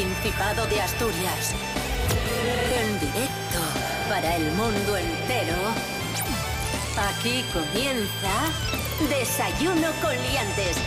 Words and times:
Principado 0.00 0.66
de 0.68 0.80
Asturias. 0.80 1.54
En 2.74 3.00
directo 3.00 3.60
para 4.08 4.34
el 4.34 4.50
mundo 4.52 4.96
entero. 4.96 5.54
Aquí 7.10 7.44
comienza 7.52 8.32
Desayuno 9.10 9.88
con 10.00 10.12
Liantes. 10.12 10.78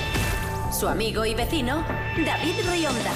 Su 0.71 0.88
amigo 0.88 1.26
y 1.26 1.36
vecino, 1.36 1.85
David 2.26 2.55
Rionda. 2.68 3.12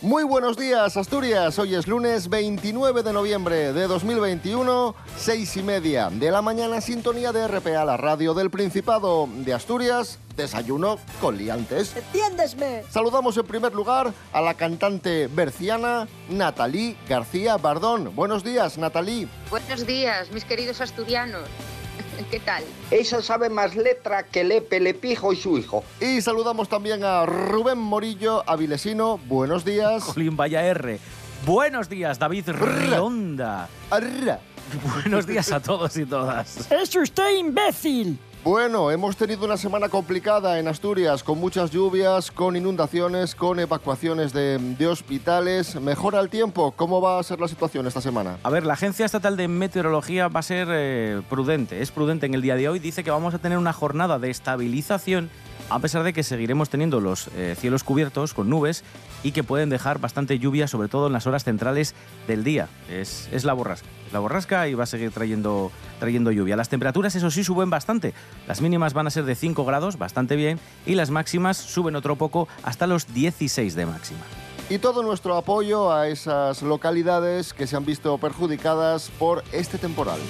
Muy 0.00 0.24
buenos 0.24 0.56
días, 0.56 0.96
Asturias. 0.96 1.60
Hoy 1.60 1.76
es 1.76 1.86
lunes 1.86 2.28
29 2.28 3.04
de 3.04 3.12
noviembre 3.12 3.72
de 3.72 3.86
2021, 3.86 4.96
seis 5.22 5.56
y 5.56 5.62
media 5.62 6.10
de 6.10 6.32
la 6.32 6.42
mañana, 6.42 6.80
sintonía 6.80 7.30
de 7.30 7.46
RPA, 7.46 7.84
la 7.84 7.96
radio 7.96 8.34
del 8.34 8.50
Principado 8.50 9.28
de 9.30 9.54
Asturias. 9.54 10.18
Desayuno 10.36 10.98
con 11.20 11.36
liantes. 11.38 11.94
¡Entiéndesme! 11.94 12.82
Saludamos 12.90 13.36
en 13.36 13.46
primer 13.46 13.72
lugar 13.72 14.12
a 14.32 14.40
la 14.40 14.54
cantante 14.54 15.28
berciana 15.28 16.08
Natalie 16.28 16.96
García 17.08 17.56
Bardón. 17.56 18.16
Buenos 18.16 18.42
días, 18.42 18.78
Natalie. 18.78 19.28
Buenos 19.48 19.86
días, 19.86 20.32
mis 20.32 20.44
queridos 20.44 20.80
asturianos. 20.80 21.44
¿Qué 22.32 22.40
tal? 22.40 22.64
Esa 22.90 23.22
sabe 23.22 23.48
más 23.48 23.76
letra 23.76 24.24
que 24.24 24.42
Lepe, 24.42 24.80
Lepijo 24.80 25.32
y 25.32 25.36
su 25.36 25.56
hijo. 25.56 25.84
Y 26.00 26.20
saludamos 26.20 26.68
también 26.68 27.04
a 27.04 27.26
Rubén 27.26 27.78
Morillo, 27.78 28.42
avilesino. 28.50 29.18
Buenos 29.28 29.64
días. 29.64 30.02
Jolín, 30.02 30.36
vaya 30.36 30.64
R. 30.64 30.98
Buenos 31.46 31.88
días, 31.88 32.18
David 32.18 32.48
Rionda. 32.48 33.68
Arra. 33.88 34.40
Buenos 35.02 35.26
días 35.26 35.52
a 35.52 35.60
todos 35.60 35.96
y 35.96 36.04
todas. 36.04 36.70
¡Es 36.70 36.94
usted 36.96 37.38
imbécil! 37.38 38.18
Bueno, 38.44 38.90
hemos 38.90 39.16
tenido 39.16 39.44
una 39.44 39.56
semana 39.56 39.88
complicada 39.88 40.58
en 40.58 40.66
Asturias, 40.66 41.22
con 41.22 41.38
muchas 41.38 41.70
lluvias, 41.70 42.32
con 42.32 42.56
inundaciones, 42.56 43.36
con 43.36 43.60
evacuaciones 43.60 44.32
de, 44.32 44.58
de 44.58 44.86
hospitales. 44.88 45.80
¿Mejora 45.80 46.18
el 46.18 46.28
tiempo? 46.28 46.72
¿Cómo 46.72 47.00
va 47.00 47.20
a 47.20 47.22
ser 47.22 47.40
la 47.40 47.46
situación 47.46 47.86
esta 47.86 48.00
semana? 48.00 48.38
A 48.42 48.50
ver, 48.50 48.66
la 48.66 48.72
Agencia 48.72 49.06
Estatal 49.06 49.36
de 49.36 49.46
Meteorología 49.46 50.26
va 50.26 50.40
a 50.40 50.42
ser 50.42 50.66
eh, 50.72 51.22
prudente, 51.30 51.82
es 51.82 51.92
prudente 51.92 52.26
en 52.26 52.34
el 52.34 52.42
día 52.42 52.56
de 52.56 52.68
hoy. 52.68 52.80
Dice 52.80 53.04
que 53.04 53.12
vamos 53.12 53.32
a 53.32 53.38
tener 53.38 53.58
una 53.58 53.72
jornada 53.72 54.18
de 54.18 54.30
estabilización, 54.30 55.30
a 55.74 55.78
pesar 55.78 56.02
de 56.02 56.12
que 56.12 56.22
seguiremos 56.22 56.68
teniendo 56.68 57.00
los 57.00 57.28
eh, 57.28 57.56
cielos 57.58 57.82
cubiertos 57.82 58.34
con 58.34 58.50
nubes 58.50 58.84
y 59.22 59.32
que 59.32 59.42
pueden 59.42 59.70
dejar 59.70 59.98
bastante 59.98 60.38
lluvia, 60.38 60.68
sobre 60.68 60.88
todo 60.88 61.06
en 61.06 61.14
las 61.14 61.26
horas 61.26 61.44
centrales 61.44 61.94
del 62.26 62.44
día. 62.44 62.68
Es, 62.90 63.28
es 63.32 63.44
la 63.44 63.54
borrasca. 63.54 63.88
La 64.12 64.18
borrasca 64.18 64.68
y 64.68 64.74
va 64.74 64.84
a 64.84 64.86
seguir 64.86 65.12
trayendo, 65.12 65.72
trayendo 65.98 66.30
lluvia. 66.30 66.56
Las 66.56 66.68
temperaturas, 66.68 67.14
eso 67.14 67.30
sí, 67.30 67.42
suben 67.42 67.70
bastante. 67.70 68.12
Las 68.46 68.60
mínimas 68.60 68.92
van 68.92 69.06
a 69.06 69.10
ser 69.10 69.24
de 69.24 69.34
5 69.34 69.64
grados, 69.64 69.96
bastante 69.96 70.36
bien, 70.36 70.60
y 70.84 70.94
las 70.94 71.10
máximas 71.10 71.56
suben 71.56 71.96
otro 71.96 72.16
poco 72.16 72.48
hasta 72.62 72.86
los 72.86 73.12
16 73.14 73.74
de 73.74 73.86
máxima. 73.86 74.20
Y 74.68 74.78
todo 74.78 75.02
nuestro 75.02 75.36
apoyo 75.36 75.92
a 75.92 76.08
esas 76.08 76.62
localidades 76.62 77.54
que 77.54 77.66
se 77.66 77.76
han 77.76 77.86
visto 77.86 78.16
perjudicadas 78.18 79.10
por 79.18 79.42
este 79.52 79.78
temporal. 79.78 80.20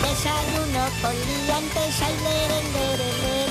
Desayuno 0.00 0.84
con 1.00 1.12
liantes, 1.12 2.02
ay, 2.02 2.14
lere, 2.24 2.62
lere, 2.72 3.12
lere. 3.22 3.41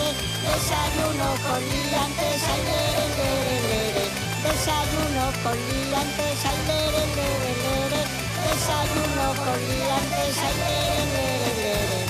Desayuno 0.41 1.27
con 1.45 1.61
liantes, 1.61 2.41
ay, 2.49 2.61
lere, 2.65 3.05
lere, 3.17 3.55
lere. 3.69 4.05
Desayuno 4.43 5.25
con 5.43 5.57
liantes, 5.69 6.45
ay, 6.49 6.59
lere, 6.67 7.03
lere, 7.15 7.51
lere. 7.63 8.01
Desayuno 8.41 9.25
con 9.37 9.59
liantes, 9.69 10.37
ay, 10.41 10.55
lere, 10.61 11.05
lere, 11.13 11.49
lere. 11.57 12.01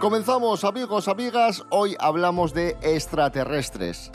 Comenzamos, 0.00 0.64
amigos, 0.64 1.08
amigas. 1.08 1.64
Hoy 1.68 1.96
hablamos 1.98 2.54
de 2.54 2.76
extraterrestres. 2.80 4.10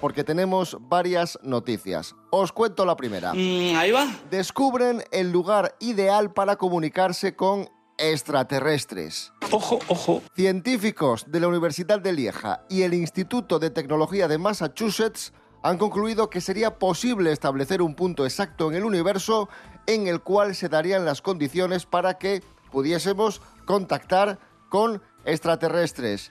Porque 0.00 0.24
tenemos 0.24 0.76
varias 0.80 1.38
noticias. 1.42 2.14
Os 2.30 2.52
cuento 2.52 2.84
la 2.84 2.96
primera. 2.96 3.32
ahí 3.32 3.90
va. 3.90 4.06
Descubren 4.30 5.02
el 5.10 5.32
lugar 5.32 5.74
ideal 5.80 6.32
para 6.32 6.56
comunicarse 6.56 7.34
con 7.34 7.68
extraterrestres. 7.98 9.32
Ojo, 9.50 9.80
ojo. 9.88 10.22
Científicos 10.34 11.24
de 11.28 11.40
la 11.40 11.48
Universidad 11.48 12.00
de 12.00 12.12
Lieja 12.12 12.64
y 12.68 12.82
el 12.82 12.94
Instituto 12.94 13.58
de 13.58 13.70
Tecnología 13.70 14.28
de 14.28 14.38
Massachusetts 14.38 15.32
han 15.62 15.78
concluido 15.78 16.30
que 16.30 16.40
sería 16.40 16.78
posible 16.78 17.32
establecer 17.32 17.82
un 17.82 17.94
punto 17.94 18.24
exacto 18.24 18.70
en 18.70 18.76
el 18.76 18.84
universo 18.84 19.48
en 19.86 20.06
el 20.06 20.20
cual 20.20 20.54
se 20.54 20.68
darían 20.68 21.04
las 21.04 21.22
condiciones 21.22 21.86
para 21.86 22.18
que 22.18 22.42
pudiésemos 22.70 23.42
contactar 23.64 24.38
con 24.68 25.02
extraterrestres. 25.24 26.30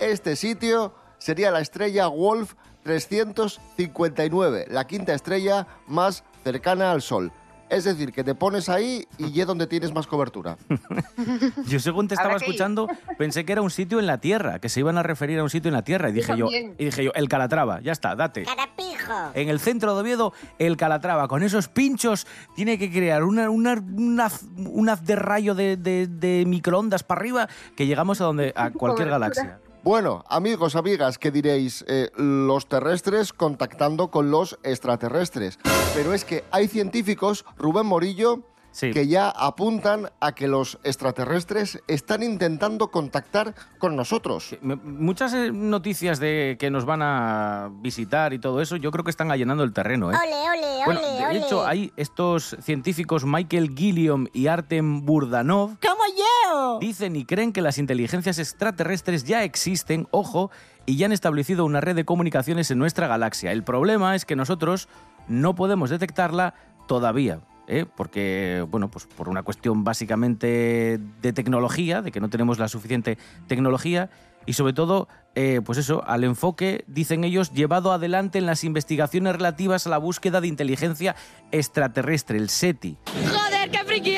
Este 0.00 0.34
sitio 0.36 0.94
sería 1.18 1.50
la 1.50 1.60
estrella 1.60 2.08
Wolf 2.08 2.54
359, 2.82 4.66
la 4.70 4.86
quinta 4.86 5.14
estrella 5.14 5.66
más 5.86 6.24
cercana 6.44 6.92
al 6.92 7.02
Sol. 7.02 7.32
Es 7.70 7.84
decir, 7.84 8.12
que 8.12 8.22
te 8.22 8.34
pones 8.34 8.68
ahí 8.68 9.06
y 9.16 9.40
es 9.40 9.46
donde 9.46 9.66
tienes 9.66 9.94
más 9.94 10.06
cobertura. 10.06 10.58
Yo 11.66 11.80
según 11.80 12.06
te 12.06 12.12
estaba 12.14 12.32
ir. 12.34 12.42
escuchando, 12.42 12.86
pensé 13.16 13.46
que 13.46 13.52
era 13.52 13.62
un 13.62 13.70
sitio 13.70 13.98
en 13.98 14.06
la 14.06 14.18
Tierra, 14.18 14.58
que 14.58 14.68
se 14.68 14.80
iban 14.80 14.98
a 14.98 15.02
referir 15.02 15.38
a 15.38 15.42
un 15.42 15.48
sitio 15.48 15.70
en 15.70 15.72
la 15.72 15.82
Tierra. 15.82 16.10
Y 16.10 16.12
dije 16.12 16.36
yo, 16.36 16.48
y 16.50 16.84
dije 16.84 17.02
yo, 17.02 17.12
el 17.14 17.30
Calatrava, 17.30 17.80
ya 17.80 17.92
está, 17.92 18.14
date. 18.14 18.42
Carapijo. 18.42 19.30
En 19.32 19.48
el 19.48 19.58
centro 19.58 19.94
de 19.94 20.02
Oviedo, 20.02 20.34
el 20.58 20.76
Calatrava, 20.76 21.28
con 21.28 21.42
esos 21.42 21.68
pinchos, 21.68 22.26
tiene 22.54 22.76
que 22.78 22.90
crear 22.92 23.24
una, 23.24 23.48
una- 23.48 23.72
un 23.80 24.20
haz, 24.20 24.42
un 24.54 24.90
haz 24.90 25.02
de 25.06 25.16
rayo 25.16 25.54
de, 25.54 25.78
de- 25.78 26.08
de 26.08 26.44
microondas 26.46 27.02
para 27.04 27.20
arriba 27.22 27.48
que 27.74 27.86
llegamos 27.86 28.20
a 28.20 28.24
donde 28.24 28.52
a 28.54 28.68
cualquier 28.72 29.08
Cobertura. 29.08 29.10
galaxia. 29.12 29.60
Bueno, 29.84 30.24
amigos, 30.28 30.76
amigas, 30.76 31.18
¿qué 31.18 31.32
diréis? 31.32 31.84
Eh, 31.88 32.08
los 32.14 32.68
terrestres 32.68 33.32
contactando 33.32 34.12
con 34.12 34.30
los 34.30 34.56
extraterrestres. 34.62 35.58
Pero 35.92 36.14
es 36.14 36.24
que 36.24 36.44
hay 36.52 36.68
científicos, 36.68 37.44
Rubén 37.58 37.86
Morillo, 37.86 38.44
Sí. 38.72 38.90
que 38.92 39.06
ya 39.06 39.28
apuntan 39.28 40.10
a 40.20 40.32
que 40.34 40.48
los 40.48 40.78
extraterrestres 40.82 41.80
están 41.88 42.22
intentando 42.22 42.90
contactar 42.90 43.54
con 43.78 43.96
nosotros. 43.96 44.56
Muchas 44.62 45.34
eh, 45.34 45.50
noticias 45.52 46.18
de 46.18 46.56
que 46.58 46.70
nos 46.70 46.84
van 46.86 47.02
a 47.02 47.70
visitar 47.80 48.32
y 48.32 48.38
todo 48.38 48.60
eso, 48.62 48.76
yo 48.76 48.90
creo 48.90 49.04
que 49.04 49.10
están 49.10 49.30
allanando 49.30 49.62
el 49.62 49.72
terreno. 49.72 50.10
¿eh? 50.10 50.16
Ole, 50.16 50.58
ole, 50.58 50.84
Bueno, 50.86 51.00
ole, 51.00 51.18
de 51.18 51.26
ole. 51.26 51.38
hecho, 51.46 51.66
hay 51.66 51.92
estos 51.96 52.56
científicos 52.62 53.24
Michael 53.26 53.74
Gilliam 53.76 54.26
y 54.32 54.46
Artem 54.46 55.04
Burdanov 55.04 55.76
¡Como 55.80 56.04
yo! 56.16 56.78
dicen 56.80 57.14
y 57.16 57.24
creen 57.26 57.52
que 57.52 57.60
las 57.60 57.76
inteligencias 57.78 58.38
extraterrestres 58.38 59.24
ya 59.24 59.44
existen, 59.44 60.08
ojo, 60.10 60.50
y 60.86 60.96
ya 60.96 61.06
han 61.06 61.12
establecido 61.12 61.64
una 61.64 61.80
red 61.82 61.94
de 61.94 62.04
comunicaciones 62.04 62.70
en 62.70 62.78
nuestra 62.78 63.06
galaxia. 63.06 63.52
El 63.52 63.64
problema 63.64 64.14
es 64.16 64.24
que 64.24 64.34
nosotros 64.34 64.88
no 65.28 65.54
podemos 65.54 65.90
detectarla 65.90 66.54
todavía. 66.88 67.40
¿Eh? 67.66 67.86
Porque, 67.96 68.64
bueno, 68.68 68.90
pues 68.90 69.06
por 69.06 69.28
una 69.28 69.42
cuestión 69.42 69.84
básicamente 69.84 71.00
de 71.20 71.32
tecnología, 71.32 72.02
de 72.02 72.12
que 72.12 72.20
no 72.20 72.28
tenemos 72.28 72.58
la 72.58 72.68
suficiente 72.68 73.18
tecnología, 73.46 74.10
y 74.44 74.54
sobre 74.54 74.72
todo, 74.72 75.08
eh, 75.34 75.60
pues 75.64 75.78
eso, 75.78 76.02
al 76.06 76.24
enfoque, 76.24 76.84
dicen 76.88 77.24
ellos, 77.24 77.52
llevado 77.52 77.92
adelante 77.92 78.38
en 78.38 78.46
las 78.46 78.64
investigaciones 78.64 79.34
relativas 79.34 79.86
a 79.86 79.90
la 79.90 79.98
búsqueda 79.98 80.40
de 80.40 80.48
inteligencia 80.48 81.14
extraterrestre, 81.52 82.38
el 82.38 82.48
SETI. 82.48 82.96
¡Joder, 83.28 83.70
qué 83.70 83.78
friki! 83.84 84.16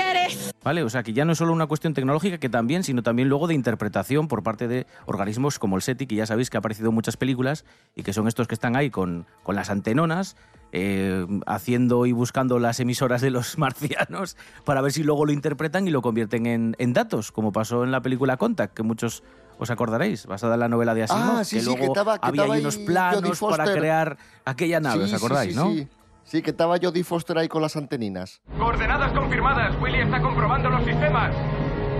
¿Vale? 0.64 0.82
O 0.82 0.88
sea, 0.90 1.02
que 1.02 1.12
ya 1.12 1.24
no 1.26 1.32
es 1.32 1.38
solo 1.38 1.52
una 1.52 1.66
cuestión 1.66 1.92
tecnológica, 1.94 2.38
que 2.38 2.48
también, 2.48 2.82
sino 2.84 3.02
también 3.02 3.28
luego 3.28 3.46
de 3.46 3.54
interpretación 3.54 4.28
por 4.28 4.42
parte 4.42 4.66
de 4.66 4.86
organismos 5.06 5.58
como 5.58 5.76
el 5.76 5.82
SETI, 5.82 6.06
que 6.06 6.14
ya 6.16 6.26
sabéis 6.26 6.48
que 6.50 6.56
ha 6.56 6.60
aparecido 6.60 6.88
en 6.88 6.94
muchas 6.94 7.16
películas 7.18 7.64
y 7.94 8.02
que 8.02 8.12
son 8.14 8.26
estos 8.28 8.48
que 8.48 8.54
están 8.54 8.74
ahí 8.74 8.88
con, 8.90 9.26
con 9.42 9.54
las 9.56 9.68
antenonas, 9.68 10.36
eh, 10.72 11.26
haciendo 11.46 12.06
y 12.06 12.12
buscando 12.12 12.58
las 12.58 12.80
emisoras 12.80 13.20
de 13.20 13.30
los 13.30 13.58
marcianos 13.58 14.36
para 14.64 14.80
ver 14.80 14.90
si 14.92 15.02
luego 15.04 15.26
lo 15.26 15.32
interpretan 15.32 15.86
y 15.86 15.90
lo 15.90 16.00
convierten 16.02 16.46
en, 16.46 16.74
en 16.78 16.92
datos, 16.94 17.30
como 17.30 17.52
pasó 17.52 17.84
en 17.84 17.92
la 17.92 18.00
película 18.00 18.36
Contact, 18.38 18.74
que 18.74 18.82
muchos 18.82 19.22
os 19.58 19.70
acordaréis, 19.70 20.26
basada 20.26 20.54
en 20.54 20.60
la 20.60 20.68
novela 20.68 20.94
de 20.94 21.04
Asimov, 21.04 21.36
Ah, 21.38 21.44
sí, 21.44 21.56
que 21.56 21.60
sí, 21.60 21.66
luego 21.66 21.80
que 21.80 21.86
estaba- 21.86 22.18
que 22.18 22.26
había 22.26 22.42
ahí 22.54 22.60
unos 22.60 22.76
planos 22.78 23.38
para 23.38 23.64
crear 23.78 24.16
aquella 24.44 24.80
nave, 24.80 25.06
Sí, 25.06 25.12
¿os 25.14 25.22
acordáis, 25.22 25.52
sí, 25.54 25.56
no? 25.58 26.03
Sí, 26.24 26.42
que 26.42 26.50
estaba 26.50 26.78
Jodie 26.80 27.04
Foster 27.04 27.38
ahí 27.38 27.48
con 27.48 27.62
las 27.62 27.76
anteninas. 27.76 28.40
Coordenadas 28.58 29.12
confirmadas. 29.12 29.76
Willy 29.80 30.00
está 30.00 30.20
comprobando 30.20 30.70
los 30.70 30.84
sistemas. 30.84 31.34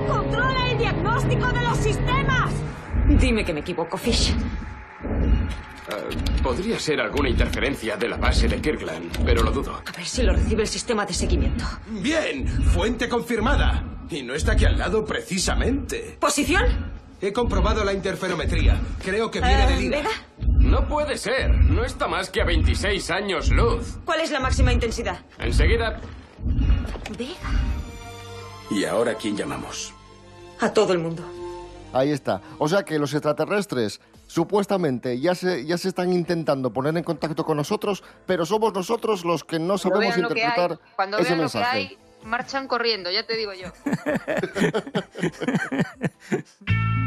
¡Controla 0.09 0.71
el 0.71 0.79
diagnóstico 0.79 1.47
de 1.53 1.63
los 1.63 1.77
sistemas! 1.79 2.53
Dime 3.09 3.45
que 3.45 3.53
me 3.53 3.61
equivoco, 3.61 3.97
Fish. 3.97 4.35
Eh, 4.35 6.17
podría 6.43 6.79
ser 6.79 7.01
alguna 7.01 7.29
interferencia 7.29 7.97
de 7.97 8.09
la 8.09 8.17
base 8.17 8.49
de 8.49 8.61
Kirkland, 8.61 9.25
pero 9.25 9.43
lo 9.43 9.51
dudo. 9.51 9.83
A 9.87 9.93
ver 9.93 10.07
si 10.07 10.23
lo 10.23 10.33
recibe 10.33 10.63
el 10.63 10.69
sistema 10.69 11.05
de 11.05 11.13
seguimiento. 11.13 11.65
Bien, 11.87 12.47
fuente 12.47 13.09
confirmada. 13.09 13.85
Y 14.11 14.23
no 14.23 14.35
está 14.35 14.53
aquí 14.53 14.65
al 14.65 14.79
lado 14.79 15.05
precisamente. 15.05 16.17
¿Posición? 16.21 16.94
He 17.21 17.33
comprobado 17.33 17.85
la 17.85 17.93
interferometría. 17.93 18.81
Creo 19.03 19.31
que 19.31 19.41
viene 19.41 19.67
de 19.67 19.75
Eh, 19.75 19.81
Lira. 19.81 19.97
¿Vega? 19.99 20.11
No 20.39 20.87
puede 20.89 21.17
ser. 21.17 21.51
No 21.51 21.85
está 21.85 22.07
más 22.09 22.31
que 22.31 22.43
a 22.43 22.45
26 22.45 23.11
años 23.11 23.51
luz. 23.51 23.99
¿Cuál 24.05 24.21
es 24.21 24.31
la 24.31 24.41
máxima 24.41 24.73
intensidad? 24.73 25.21
Enseguida. 25.39 26.01
Vega. 27.19 27.35
¿Y 28.71 28.85
ahora 28.85 29.13
a 29.13 29.15
quién 29.15 29.37
llamamos? 29.37 29.93
A 30.61 30.71
todo 30.73 30.93
el 30.93 30.99
mundo. 30.99 31.23
Ahí 31.93 32.11
está. 32.11 32.41
O 32.59 32.69
sea 32.69 32.83
que 32.83 32.99
los 32.99 33.13
extraterrestres 33.15 34.01
supuestamente 34.27 35.21
ya 35.21 35.35
se, 35.35 35.65
ya 35.65 35.79
se 35.79 35.89
están 35.89 36.13
intentando 36.13 36.73
poner 36.73 36.97
en 36.97 37.05
contacto 37.05 37.45
con 37.45 37.57
nosotros, 37.57 38.03
pero 38.27 38.45
somos 38.45 38.75
nosotros 38.75 39.25
los 39.25 39.45
que 39.45 39.59
no 39.59 39.79
Cuando 39.79 39.79
sabemos 39.79 40.17
vean 40.17 40.23
lo 40.23 40.29
que 40.31 40.43
hay, 40.43 40.49
interpretar 40.49 40.79
cuando 40.97 41.19
ese 41.19 41.29
vean 41.29 41.39
mensaje. 41.41 41.83
lo 41.83 41.89
que 41.89 41.95
hay, 41.95 41.99
marchan 42.25 42.67
corriendo, 42.67 43.11
ya 43.13 43.25
te 43.25 43.37
digo 43.37 43.53
yo. 43.53 43.69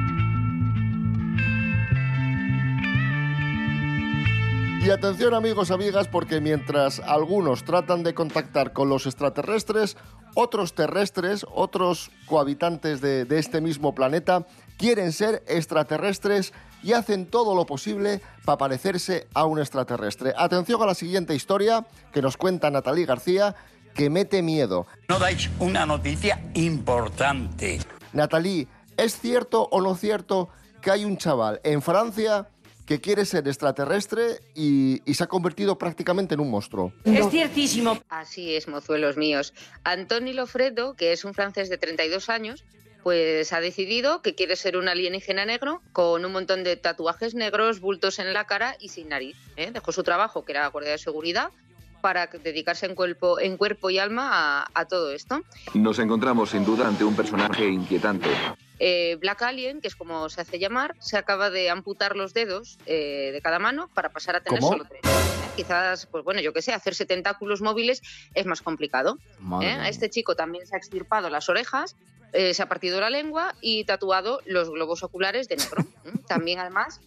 Y 4.88 4.90
atención 4.90 5.34
amigos, 5.34 5.70
amigas, 5.72 6.08
porque 6.08 6.40
mientras 6.40 7.02
algunos 7.02 7.66
tratan 7.66 8.04
de 8.04 8.14
contactar 8.14 8.72
con 8.72 8.88
los 8.88 9.06
extraterrestres, 9.06 9.98
otros 10.34 10.76
terrestres, 10.76 11.46
otros 11.54 12.10
cohabitantes 12.26 13.02
de, 13.02 13.26
de 13.26 13.38
este 13.38 13.60
mismo 13.60 13.94
planeta, 13.94 14.48
quieren 14.78 15.12
ser 15.12 15.44
extraterrestres 15.46 16.54
y 16.84 16.94
hacen 16.94 17.26
todo 17.26 17.54
lo 17.54 17.66
posible 17.66 18.22
para 18.46 18.60
parecerse 18.60 19.28
a 19.34 19.44
un 19.44 19.60
extraterrestre. 19.60 20.34
Atención 20.38 20.82
a 20.82 20.86
la 20.86 20.96
siguiente 20.96 21.36
historia 21.36 21.86
que 22.14 22.22
nos 22.22 22.38
cuenta 22.38 22.72
Natalie 22.72 23.06
García, 23.06 23.58
que 23.94 24.10
mete 24.10 24.42
miedo. 24.42 24.88
No 25.10 25.20
dais 25.20 25.50
una 25.60 25.86
noticia 25.86 26.42
importante. 26.54 27.80
Natalie, 28.14 28.70
¿es 28.96 29.20
cierto 29.20 29.68
o 29.70 29.82
no 29.82 29.96
cierto 29.96 30.48
que 30.82 30.92
hay 30.92 31.04
un 31.04 31.18
chaval 31.18 31.60
en 31.66 31.82
Francia 31.82 32.48
que 32.88 33.02
quiere 33.02 33.26
ser 33.26 33.48
extraterrestre 33.48 34.40
y, 34.56 35.02
y 35.06 35.14
se 35.14 35.26
ha 35.26 35.28
convertido 35.28 35.78
prácticamente 35.78 36.34
en 36.36 36.40
un 36.40 36.50
monstruo? 36.50 36.94
Es 37.04 37.30
ciertísimo. 37.30 38.00
Así 38.08 38.56
es, 38.56 38.68
mozuelos 38.68 39.18
míos. 39.18 39.54
Antoni 39.84 40.34
Lofredo, 40.34 40.96
que 40.96 41.12
es 41.12 41.26
un 41.26 41.34
francés 41.34 41.70
de 41.70 41.78
32 41.78 42.30
años, 42.30 42.64
pues 43.04 43.52
ha 43.52 43.60
decidido 43.60 44.22
que 44.22 44.36
quiere 44.36 44.56
ser 44.56 44.78
un 44.78 44.88
alienígena 44.88 45.46
negro 45.46 45.82
con 45.92 46.24
un 46.24 46.32
montón 46.32 46.64
de 46.64 46.78
tatuajes 46.78 47.36
negros, 47.36 47.82
bultos 47.82 48.20
en 48.20 48.34
la 48.34 48.46
cara 48.46 48.78
y 48.80 48.90
sin 48.90 49.10
nariz. 49.10 49.36
¿eh? 49.58 49.72
Dejó 49.72 49.92
su 49.92 50.04
trabajo, 50.04 50.46
que 50.46 50.54
era 50.54 50.68
guardia 50.68 50.92
de 50.92 50.98
seguridad, 50.98 51.52
para 52.00 52.28
dedicarse 52.28 52.86
en 52.86 52.96
cuerpo, 52.96 53.40
en 53.40 53.58
cuerpo 53.58 53.90
y 53.90 54.00
alma 54.00 54.30
a, 54.32 54.68
a 54.74 54.86
todo 54.86 55.12
esto. 55.12 55.42
Nos 55.74 56.00
encontramos 56.00 56.52
sin 56.52 56.64
duda 56.64 56.88
ante 56.88 57.04
un 57.04 57.18
personaje 57.18 57.68
inquietante. 57.68 58.30
Eh, 58.80 59.18
Black 59.20 59.42
Alien, 59.42 59.82
que 59.82 59.88
es 59.88 59.96
como 59.96 60.30
se 60.30 60.42
hace 60.42 60.60
llamar, 60.60 60.96
se 61.00 61.18
acaba 61.18 61.50
de 61.50 61.70
amputar 61.70 62.16
los 62.16 62.34
dedos 62.34 62.78
eh, 62.86 63.32
de 63.34 63.42
cada 63.42 63.60
mano 63.60 63.90
para 63.94 64.10
pasar 64.10 64.36
a 64.36 64.42
tener 64.42 64.60
¿Cómo? 64.60 64.74
solo 64.74 64.86
tres. 64.86 65.02
¿eh? 65.04 65.50
Quizás, 65.56 66.06
pues 66.06 66.24
bueno, 66.24 66.40
yo 66.42 66.54
qué 66.54 66.62
sé, 66.62 66.74
hacerse 66.74 67.06
tentáculos 67.06 67.62
móviles 67.62 68.02
es 68.36 68.46
más 68.46 68.62
complicado. 68.62 69.18
¿eh? 69.62 69.72
A 69.72 69.90
este 69.90 70.10
chico 70.10 70.36
también 70.36 70.68
se 70.68 70.76
ha 70.76 70.78
extirpado 70.78 71.30
las 71.32 71.50
orejas, 71.50 71.96
eh, 72.34 72.54
se 72.54 72.62
ha 72.62 72.68
partido 72.68 73.02
la 73.02 73.10
lengua 73.10 73.56
y 73.62 73.84
tatuado 73.86 74.42
los 74.46 74.70
globos 74.70 75.02
oculares 75.02 75.48
de 75.48 75.56
negro. 75.56 75.84
También, 76.28 76.60
además, 76.60 77.02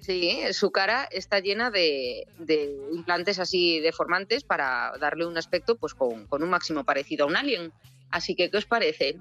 sí, 0.00 0.40
su 0.52 0.70
cara 0.70 1.04
está 1.10 1.40
llena 1.40 1.70
de, 1.70 2.26
de 2.38 2.74
implantes 2.92 3.38
así 3.38 3.80
deformantes 3.80 4.44
para 4.44 4.92
darle 4.98 5.26
un 5.26 5.36
aspecto 5.36 5.76
pues 5.76 5.92
con, 5.92 6.26
con 6.26 6.42
un 6.42 6.48
máximo 6.48 6.84
parecido 6.84 7.24
a 7.24 7.28
un 7.28 7.36
alien. 7.36 7.72
Así 8.10 8.34
que, 8.34 8.50
¿qué 8.50 8.56
os 8.56 8.66
parece? 8.66 9.18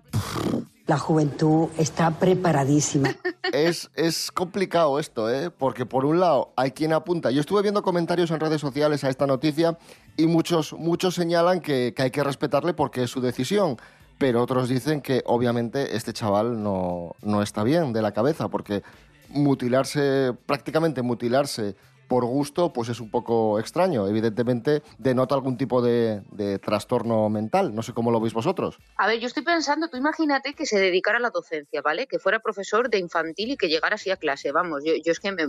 La 0.89 0.97
juventud 0.97 1.69
está 1.77 2.09
preparadísima. 2.09 3.15
Es, 3.53 3.91
es 3.93 4.31
complicado 4.31 4.97
esto, 4.99 5.31
¿eh? 5.31 5.51
Porque 5.51 5.85
por 5.85 6.03
un 6.03 6.19
lado 6.19 6.51
hay 6.55 6.71
quien 6.71 6.93
apunta. 6.93 7.29
Yo 7.29 7.41
estuve 7.41 7.61
viendo 7.61 7.83
comentarios 7.83 8.31
en 8.31 8.39
redes 8.39 8.59
sociales 8.59 9.03
a 9.03 9.09
esta 9.09 9.27
noticia 9.27 9.77
y 10.17 10.25
muchos, 10.25 10.73
muchos 10.73 11.13
señalan 11.13 11.59
que, 11.59 11.93
que 11.95 12.01
hay 12.01 12.09
que 12.09 12.23
respetarle 12.23 12.73
porque 12.73 13.03
es 13.03 13.11
su 13.11 13.21
decisión. 13.21 13.77
Pero 14.17 14.41
otros 14.41 14.67
dicen 14.67 15.01
que 15.01 15.21
obviamente 15.27 15.95
este 15.95 16.11
chaval 16.11 16.63
no, 16.63 17.15
no 17.21 17.43
está 17.43 17.63
bien 17.63 17.93
de 17.93 18.01
la 18.01 18.11
cabeza 18.11 18.47
porque 18.47 18.81
mutilarse, 19.29 20.33
prácticamente 20.47 21.03
mutilarse 21.03 21.75
por 22.09 22.25
gusto, 22.25 22.73
pues 22.73 22.89
es 22.89 22.99
un 22.99 23.09
poco 23.09 23.59
extraño. 23.59 24.05
Evidentemente 24.07 24.83
denota 24.97 25.35
algún 25.35 25.55
tipo 25.57 25.81
de, 25.81 26.23
de 26.31 26.59
trastorno 26.59 27.29
mental. 27.29 27.73
No 27.73 27.83
sé 27.83 27.93
cómo 27.93 28.11
lo 28.11 28.19
veis 28.19 28.33
vosotros. 28.33 28.79
A 28.97 29.07
ver, 29.07 29.19
yo 29.19 29.27
estoy 29.27 29.43
pensando, 29.43 29.87
tú 29.87 29.95
imagínate 29.95 30.53
que 30.55 30.65
se 30.65 30.79
dedicara 30.79 31.19
a 31.19 31.21
la 31.21 31.29
docencia, 31.29 31.81
¿vale? 31.81 32.07
Que 32.07 32.19
fuera 32.19 32.39
profesor 32.39 32.89
de 32.89 32.97
infantil 32.97 33.51
y 33.51 33.57
que 33.57 33.69
llegara 33.69 33.95
así 33.95 34.09
a 34.09 34.17
clase. 34.17 34.51
Vamos, 34.51 34.83
yo, 34.83 34.93
yo 35.05 35.11
es 35.11 35.19
que 35.19 35.31
me... 35.31 35.43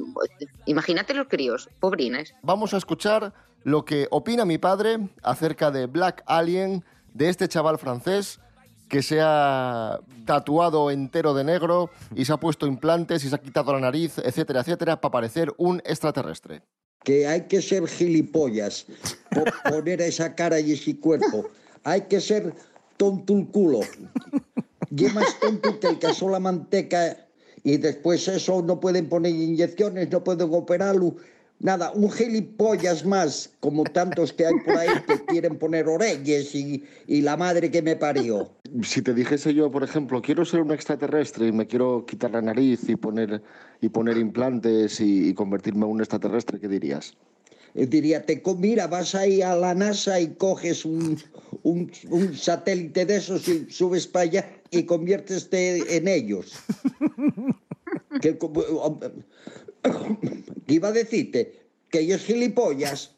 Imagínate 0.66 1.14
los 1.14 1.26
críos, 1.26 1.70
pobrines. 1.80 2.34
Vamos 2.42 2.74
a 2.74 2.76
escuchar 2.76 3.32
lo 3.64 3.84
que 3.84 4.06
opina 4.10 4.44
mi 4.44 4.58
padre 4.58 5.08
acerca 5.22 5.70
de 5.70 5.86
Black 5.86 6.22
Alien, 6.26 6.84
de 7.14 7.30
este 7.30 7.48
chaval 7.48 7.78
francés 7.78 8.38
que 8.90 9.02
se 9.02 9.20
ha 9.22 10.00
tatuado 10.26 10.90
entero 10.90 11.32
de 11.32 11.44
negro 11.44 11.90
y 12.14 12.24
se 12.26 12.32
ha 12.32 12.36
puesto 12.36 12.66
implantes 12.66 13.24
y 13.24 13.30
se 13.30 13.34
ha 13.34 13.38
quitado 13.38 13.72
la 13.72 13.80
nariz, 13.80 14.18
etcétera, 14.18 14.60
etcétera, 14.60 15.00
para 15.00 15.12
parecer 15.12 15.54
un 15.56 15.80
extraterrestre. 15.86 16.62
Que 17.04 17.26
hay 17.26 17.42
que 17.42 17.62
ser 17.62 17.86
gilipollas 17.86 18.84
por 19.30 19.50
poner 19.70 20.02
esa 20.02 20.34
cara 20.34 20.60
y 20.60 20.72
ese 20.72 20.98
cuerpo. 20.98 21.48
Hay 21.84 22.02
que 22.02 22.20
ser 22.20 22.52
tonto 22.98 23.32
el 23.32 23.46
culo. 23.46 23.80
Y 24.90 25.04
más 25.04 25.38
tonto 25.40 25.78
que 25.78 25.86
el 25.86 25.98
que 25.98 26.08
asó 26.08 26.28
la 26.28 26.40
manteca 26.40 27.16
y 27.62 27.76
después 27.76 28.26
eso 28.26 28.60
no 28.60 28.80
pueden 28.80 29.08
poner 29.08 29.32
inyecciones, 29.32 30.10
no 30.10 30.24
pueden 30.24 30.52
operarlo. 30.52 31.16
Nada, 31.60 31.92
un 31.92 32.10
gilipollas 32.10 33.04
más, 33.04 33.50
como 33.60 33.84
tantos 33.84 34.32
que 34.32 34.46
hay 34.46 34.54
por 34.64 34.78
ahí 34.78 34.88
que 35.06 35.24
quieren 35.26 35.58
poner 35.58 35.88
orelles 35.88 36.54
y, 36.54 36.82
y 37.06 37.20
la 37.20 37.36
madre 37.36 37.70
que 37.70 37.82
me 37.82 37.96
parió. 37.96 38.50
Si 38.82 39.02
te 39.02 39.12
dijese 39.12 39.52
yo, 39.52 39.70
por 39.70 39.84
ejemplo, 39.84 40.22
quiero 40.22 40.46
ser 40.46 40.60
un 40.60 40.72
extraterrestre 40.72 41.48
y 41.48 41.52
me 41.52 41.66
quiero 41.66 42.06
quitar 42.06 42.30
la 42.30 42.40
nariz 42.40 42.88
y 42.88 42.96
poner, 42.96 43.42
y 43.82 43.90
poner 43.90 44.16
implantes 44.16 45.00
y, 45.00 45.28
y 45.28 45.34
convertirme 45.34 45.84
en 45.84 45.92
un 45.92 46.00
extraterrestre, 46.00 46.58
¿qué 46.58 46.68
dirías? 46.68 47.14
Eh, 47.74 47.86
Diría, 47.86 48.24
te 48.24 48.42
mira, 48.56 48.86
vas 48.86 49.14
ahí 49.14 49.42
a 49.42 49.54
la 49.54 49.74
NASA 49.74 50.18
y 50.18 50.28
coges 50.28 50.86
un, 50.86 51.18
un, 51.62 51.90
un 52.08 52.34
satélite 52.34 53.04
de 53.04 53.16
esos 53.16 53.46
y 53.48 53.70
subes 53.70 54.06
para 54.06 54.22
allá 54.24 54.50
y 54.70 54.84
convierteste 54.84 55.96
en 55.96 56.08
ellos. 56.08 56.54
que 58.20 58.38
iba 60.66 60.88
a 60.88 60.92
decirte 60.92 61.70
que 61.88 62.00
ellos 62.00 62.22
gilipollas. 62.22 63.14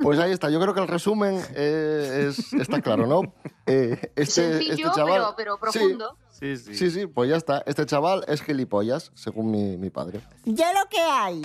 Pues 0.00 0.18
ahí 0.18 0.32
está, 0.32 0.50
yo 0.50 0.60
creo 0.60 0.74
que 0.74 0.80
el 0.80 0.88
resumen 0.88 1.40
eh, 1.54 2.28
es, 2.28 2.52
está 2.54 2.80
claro, 2.80 3.06
¿no? 3.06 3.34
Eh, 3.66 4.12
este, 4.16 4.58
Sencillo, 4.58 4.72
este 4.88 4.90
chaval, 4.94 5.34
pero, 5.36 5.58
pero 5.60 5.72
Sí, 5.72 5.78
profundo. 5.78 6.18
Sí, 6.30 6.56
sí. 6.56 6.74
Sí, 6.74 6.90
sí, 6.90 7.06
pues 7.06 7.30
ya 7.30 7.36
está. 7.36 7.62
Este 7.66 7.86
chaval 7.86 8.24
es 8.26 8.42
gilipollas, 8.42 9.12
según 9.14 9.50
mi, 9.50 9.76
mi 9.76 9.90
padre. 9.90 10.20
Ya 10.44 10.72
lo 10.72 10.88
que 10.88 11.00
hay. 11.00 11.42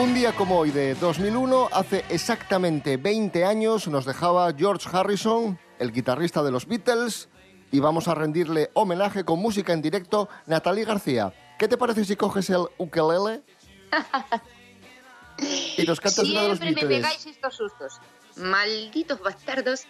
Un 0.00 0.12
día 0.12 0.32
como 0.32 0.58
hoy 0.58 0.70
de 0.70 0.94
2001, 0.96 1.68
hace 1.72 2.04
exactamente 2.08 2.96
20 2.96 3.44
años, 3.44 3.86
nos 3.86 4.04
dejaba 4.04 4.52
George 4.52 4.88
Harrison, 4.92 5.58
el 5.78 5.92
guitarrista 5.92 6.42
de 6.42 6.50
los 6.50 6.66
Beatles, 6.66 7.28
y 7.74 7.80
vamos 7.80 8.06
a 8.06 8.14
rendirle 8.14 8.70
homenaje 8.74 9.24
con 9.24 9.40
música 9.40 9.72
en 9.72 9.82
directo. 9.82 10.28
Natalie 10.46 10.84
García, 10.84 11.34
¿qué 11.58 11.66
te 11.66 11.76
parece 11.76 12.04
si 12.04 12.14
coges 12.14 12.48
el 12.50 12.66
ukelele 12.78 13.42
y 15.76 15.82
nos 15.82 15.98
cantas 15.98 16.24
una 16.24 16.42
de 16.42 16.48
los 16.50 16.58
Siempre 16.58 16.84
me 16.84 16.88
pegáis 16.88 17.26
estos 17.26 17.56
sustos. 17.56 18.00
Malditos 18.36 19.20
bastardos. 19.20 19.88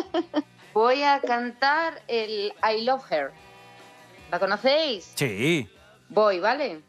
Voy 0.72 1.02
a 1.02 1.20
cantar 1.20 2.02
el 2.08 2.54
I 2.62 2.84
Love 2.84 3.12
Her. 3.12 3.32
¿La 4.30 4.38
conocéis? 4.38 5.12
Sí. 5.14 5.68
Voy, 6.08 6.40
¿vale? 6.40 6.80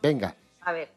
Venga. 0.00 0.36
A 0.60 0.70
ver. 0.70 0.95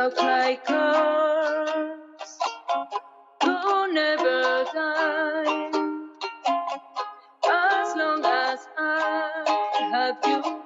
out 0.00 0.16
my 0.16 0.58
curse. 0.66 2.38
Oh, 3.42 3.86
never 3.92 4.64
die. 4.72 5.70
As 7.44 7.96
long 7.96 8.24
as 8.24 8.60
I 8.78 9.88
have 9.92 10.18
you. 10.26 10.59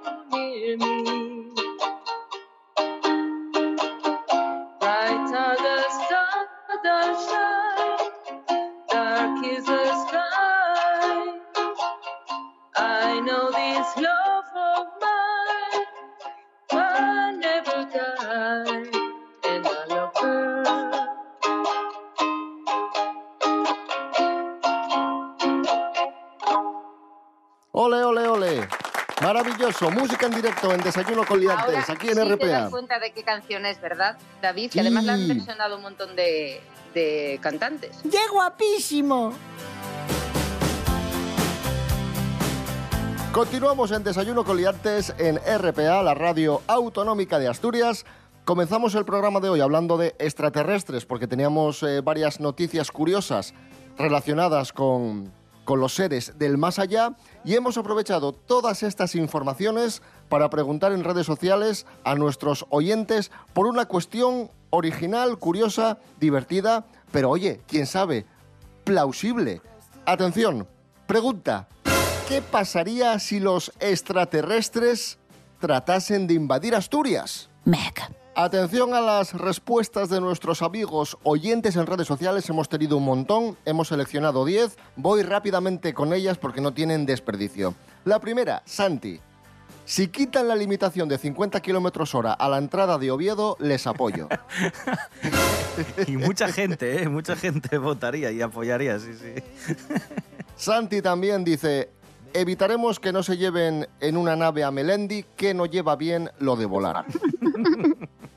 Maravilloso. 29.64 29.90
Música 29.90 30.26
en 30.26 30.34
directo 30.34 30.72
en 30.74 30.80
Desayuno 30.82 31.24
con 31.24 31.40
Liantes, 31.40 31.88
aquí 31.88 32.08
en 32.08 32.14
sí 32.16 32.20
te 32.20 32.46
das 32.46 32.64
RPA. 32.64 32.70
cuenta 32.70 32.98
de 32.98 33.12
qué 33.12 33.22
canción 33.22 33.64
es, 33.64 33.80
¿verdad, 33.80 34.18
David? 34.42 34.70
Que 34.70 34.80
además 34.80 35.04
la 35.04 35.14
han 35.14 35.20
Sí. 35.20 35.28
versionado 35.28 35.76
un 35.76 35.82
montón 35.82 36.14
de, 36.16 36.60
de 36.92 37.38
cantantes. 37.40 37.96
¡Qué 38.02 38.18
guapísimo! 38.30 39.32
Continuamos 43.32 43.90
en 43.90 44.04
Desayuno 44.04 44.44
con 44.44 44.58
Liantes 44.58 45.14
en 45.18 45.38
RPA, 45.38 46.02
la 46.02 46.12
radio 46.14 46.60
autonómica 46.66 47.38
de 47.38 47.48
Asturias. 47.48 48.04
Comenzamos 48.44 48.94
el 48.94 49.04
programa 49.06 49.40
de 49.40 49.48
hoy 49.48 49.60
hablando 49.60 49.96
de 49.96 50.14
extraterrestres 50.18 51.06
porque 51.06 51.26
teníamos 51.26 51.82
eh, 51.82 52.00
varias 52.02 52.38
noticias 52.38 52.90
curiosas 52.92 53.54
relacionadas 53.96 54.72
con, 54.72 55.32
con 55.64 55.80
los 55.80 55.94
seres 55.94 56.38
del 56.38 56.58
más 56.58 56.78
allá 56.78 57.16
y 57.44 57.54
hemos 57.54 57.76
aprovechado 57.76 58.32
todas 58.32 58.82
estas 58.82 59.14
informaciones 59.14 60.02
para 60.28 60.50
preguntar 60.50 60.92
en 60.92 61.04
redes 61.04 61.26
sociales 61.26 61.86
a 62.04 62.14
nuestros 62.14 62.66
oyentes 62.70 63.30
por 63.52 63.66
una 63.66 63.86
cuestión 63.86 64.50
original, 64.70 65.38
curiosa, 65.38 65.98
divertida, 66.20 66.84
pero 67.12 67.30
oye, 67.30 67.60
quién 67.66 67.86
sabe, 67.86 68.26
plausible. 68.84 69.60
Atención, 70.06 70.66
pregunta, 71.06 71.68
¿qué 72.28 72.42
pasaría 72.42 73.18
si 73.18 73.40
los 73.40 73.72
extraterrestres 73.80 75.18
tratasen 75.60 76.26
de 76.26 76.34
invadir 76.34 76.74
Asturias? 76.74 77.48
Meg. 77.64 78.23
Atención 78.36 78.94
a 78.94 79.00
las 79.00 79.32
respuestas 79.32 80.08
de 80.08 80.20
nuestros 80.20 80.62
amigos 80.62 81.16
oyentes 81.22 81.76
en 81.76 81.86
redes 81.86 82.08
sociales. 82.08 82.48
Hemos 82.50 82.68
tenido 82.68 82.96
un 82.96 83.04
montón, 83.04 83.56
hemos 83.64 83.88
seleccionado 83.88 84.44
10. 84.44 84.76
Voy 84.96 85.22
rápidamente 85.22 85.94
con 85.94 86.12
ellas 86.12 86.36
porque 86.36 86.60
no 86.60 86.74
tienen 86.74 87.06
desperdicio. 87.06 87.74
La 88.04 88.18
primera, 88.18 88.62
Santi. 88.64 89.20
Si 89.84 90.08
quitan 90.08 90.48
la 90.48 90.56
limitación 90.56 91.08
de 91.08 91.16
50 91.18 91.60
kilómetros 91.60 92.12
hora 92.16 92.32
a 92.32 92.48
la 92.48 92.58
entrada 92.58 92.98
de 92.98 93.12
Oviedo, 93.12 93.56
les 93.60 93.86
apoyo. 93.86 94.28
Y 96.06 96.16
mucha 96.16 96.52
gente, 96.52 97.02
¿eh? 97.02 97.08
Mucha 97.08 97.34
gente 97.34 97.78
votaría 97.78 98.30
y 98.30 98.40
apoyaría, 98.40 98.96
sí, 99.00 99.10
sí. 99.14 99.42
Santi 100.54 101.02
también 101.02 101.42
dice, 101.42 101.90
evitaremos 102.32 103.00
que 103.00 103.12
no 103.12 103.22
se 103.22 103.36
lleven 103.36 103.88
en 104.00 104.16
una 104.16 104.36
nave 104.36 104.64
a 104.64 104.70
Melendi 104.70 105.24
que 105.36 105.54
no 105.54 105.66
lleva 105.66 105.96
bien 105.96 106.30
lo 106.38 106.56
de 106.56 106.66
volar. 106.66 107.06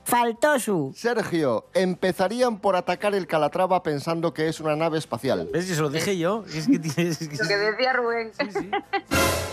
Faltó 0.08 0.58
su. 0.58 0.90
Sergio, 0.96 1.66
empezarían 1.74 2.58
por 2.60 2.76
atacar 2.76 3.14
el 3.14 3.26
Calatrava 3.26 3.82
pensando 3.82 4.32
que 4.32 4.48
es 4.48 4.58
una 4.58 4.74
nave 4.74 4.96
espacial. 4.96 5.50
¿Ves? 5.52 5.68
Eso 5.68 5.82
lo 5.82 5.90
dije 5.90 6.16
yo. 6.16 6.44
Es 6.54 6.66
que 6.66 6.78
tienes- 6.78 7.20
es 7.20 7.28
que- 7.28 7.36
Lo 7.36 7.46
que 7.46 7.56
decía 7.58 7.92
Rubén. 7.92 8.32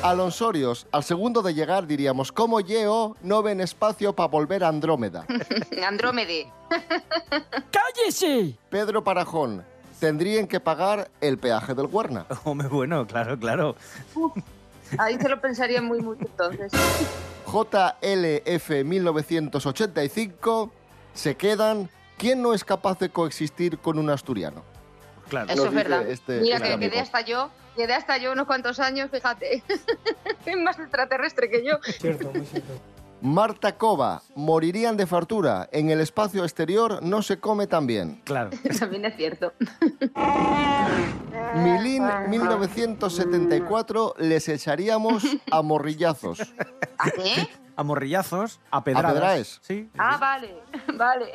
Alonsorios, 0.01 0.87
al 0.93 1.03
segundo 1.03 1.41
de 1.41 1.53
llegar 1.53 1.87
diríamos, 1.87 2.31
¿cómo 2.31 2.61
Yeo 2.61 3.17
no 3.21 3.43
ven 3.43 3.59
espacio 3.59 4.13
para 4.13 4.29
volver 4.29 4.63
a 4.63 4.69
Andrómeda? 4.69 5.25
Andrómede. 5.85 6.47
¡Cállese! 7.71 8.55
Pedro 8.69 9.03
Parajón, 9.03 9.61
tendrían 9.99 10.47
que 10.47 10.61
pagar 10.61 11.09
el 11.19 11.37
peaje 11.37 11.73
del 11.73 11.87
Huerna. 11.87 12.25
Hombre, 12.45 12.69
bueno, 12.69 13.05
claro, 13.05 13.37
claro. 13.37 13.75
Ahí 14.97 15.17
se 15.19 15.29
lo 15.29 15.39
pensaría 15.41 15.81
muy 15.81 16.01
mucho 16.01 16.21
entonces. 16.25 16.71
JLF 17.45 18.69
1985, 18.83 20.71
se 21.13 21.35
quedan, 21.35 21.89
¿quién 22.17 22.41
no 22.41 22.53
es 22.53 22.63
capaz 22.63 22.99
de 22.99 23.09
coexistir 23.09 23.77
con 23.79 23.99
un 23.99 24.09
asturiano? 24.09 24.63
Claro. 25.29 25.51
Eso 25.51 25.67
es 25.67 25.73
verdad. 25.73 26.07
este- 26.07 26.39
Mira 26.41 26.57
este 26.57 26.67
que 26.67 26.73
amigo. 26.75 26.91
quedé 26.91 26.99
hasta 27.01 27.21
yo, 27.21 27.49
quedé 27.75 27.93
hasta 27.93 28.17
yo 28.17 28.31
unos 28.31 28.45
cuantos 28.45 28.79
años, 28.79 29.09
fíjate. 29.11 29.63
es 30.45 30.57
más 30.57 30.77
extraterrestre 30.79 31.49
que 31.49 31.65
yo. 31.65 31.77
Cierto, 31.99 32.31
muy 32.33 32.45
cierto. 32.45 32.73
Marta 33.29 33.75
Cova, 33.75 34.21
morirían 34.35 34.97
de 34.97 35.07
fartura, 35.07 35.67
en 35.71 35.89
el 35.89 35.99
espacio 35.99 36.43
exterior 36.43 37.01
no 37.01 37.23
se 37.23 37.39
come 37.39 37.65
tan 37.65 37.87
bien. 37.87 38.21
Claro. 38.23 38.51
También 38.79 39.03
es 39.05 39.15
cierto. 39.15 39.51
Milín 41.55 42.03
1974 42.29 44.13
les 44.19 44.47
echaríamos 44.47 45.23
a 45.49 45.63
morrillazos. 45.63 46.39
¿A 46.99 47.09
qué? 47.09 47.49
A 47.75 47.81
morrillazos, 47.83 48.59
a 48.69 48.77
A 48.77 48.83
pedradas. 48.83 49.13
pedraes. 49.13 49.59
Sí. 49.63 49.89
Ah, 49.97 50.17
vale, 50.17 50.55
vale. 50.95 51.31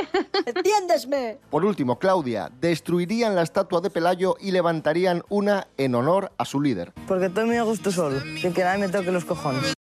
¡Entiéndesme! 0.47 1.39
Por 1.51 1.65
último, 1.65 1.99
Claudia, 1.99 2.53
destruirían 2.61 3.35
la 3.35 3.43
estatua 3.43 3.81
de 3.81 3.91
Pelayo 3.91 4.37
y 4.39 4.53
levantarían 4.53 5.25
una 5.29 5.67
en 5.77 5.97
honor 5.97 6.31
a 6.39 6.45
su 6.45 6.61
líder. 6.61 6.93
Porque 7.09 7.27
estoy 7.27 7.47
muy 7.47 7.57
a 7.57 7.65
gusto 7.65 7.91
solo, 7.91 8.21
sin 8.41 8.55
que 8.55 8.63
nadie 8.63 8.79
me 8.87 8.89
toque 8.93 9.11
los 9.11 9.25
cojones. 9.25 9.75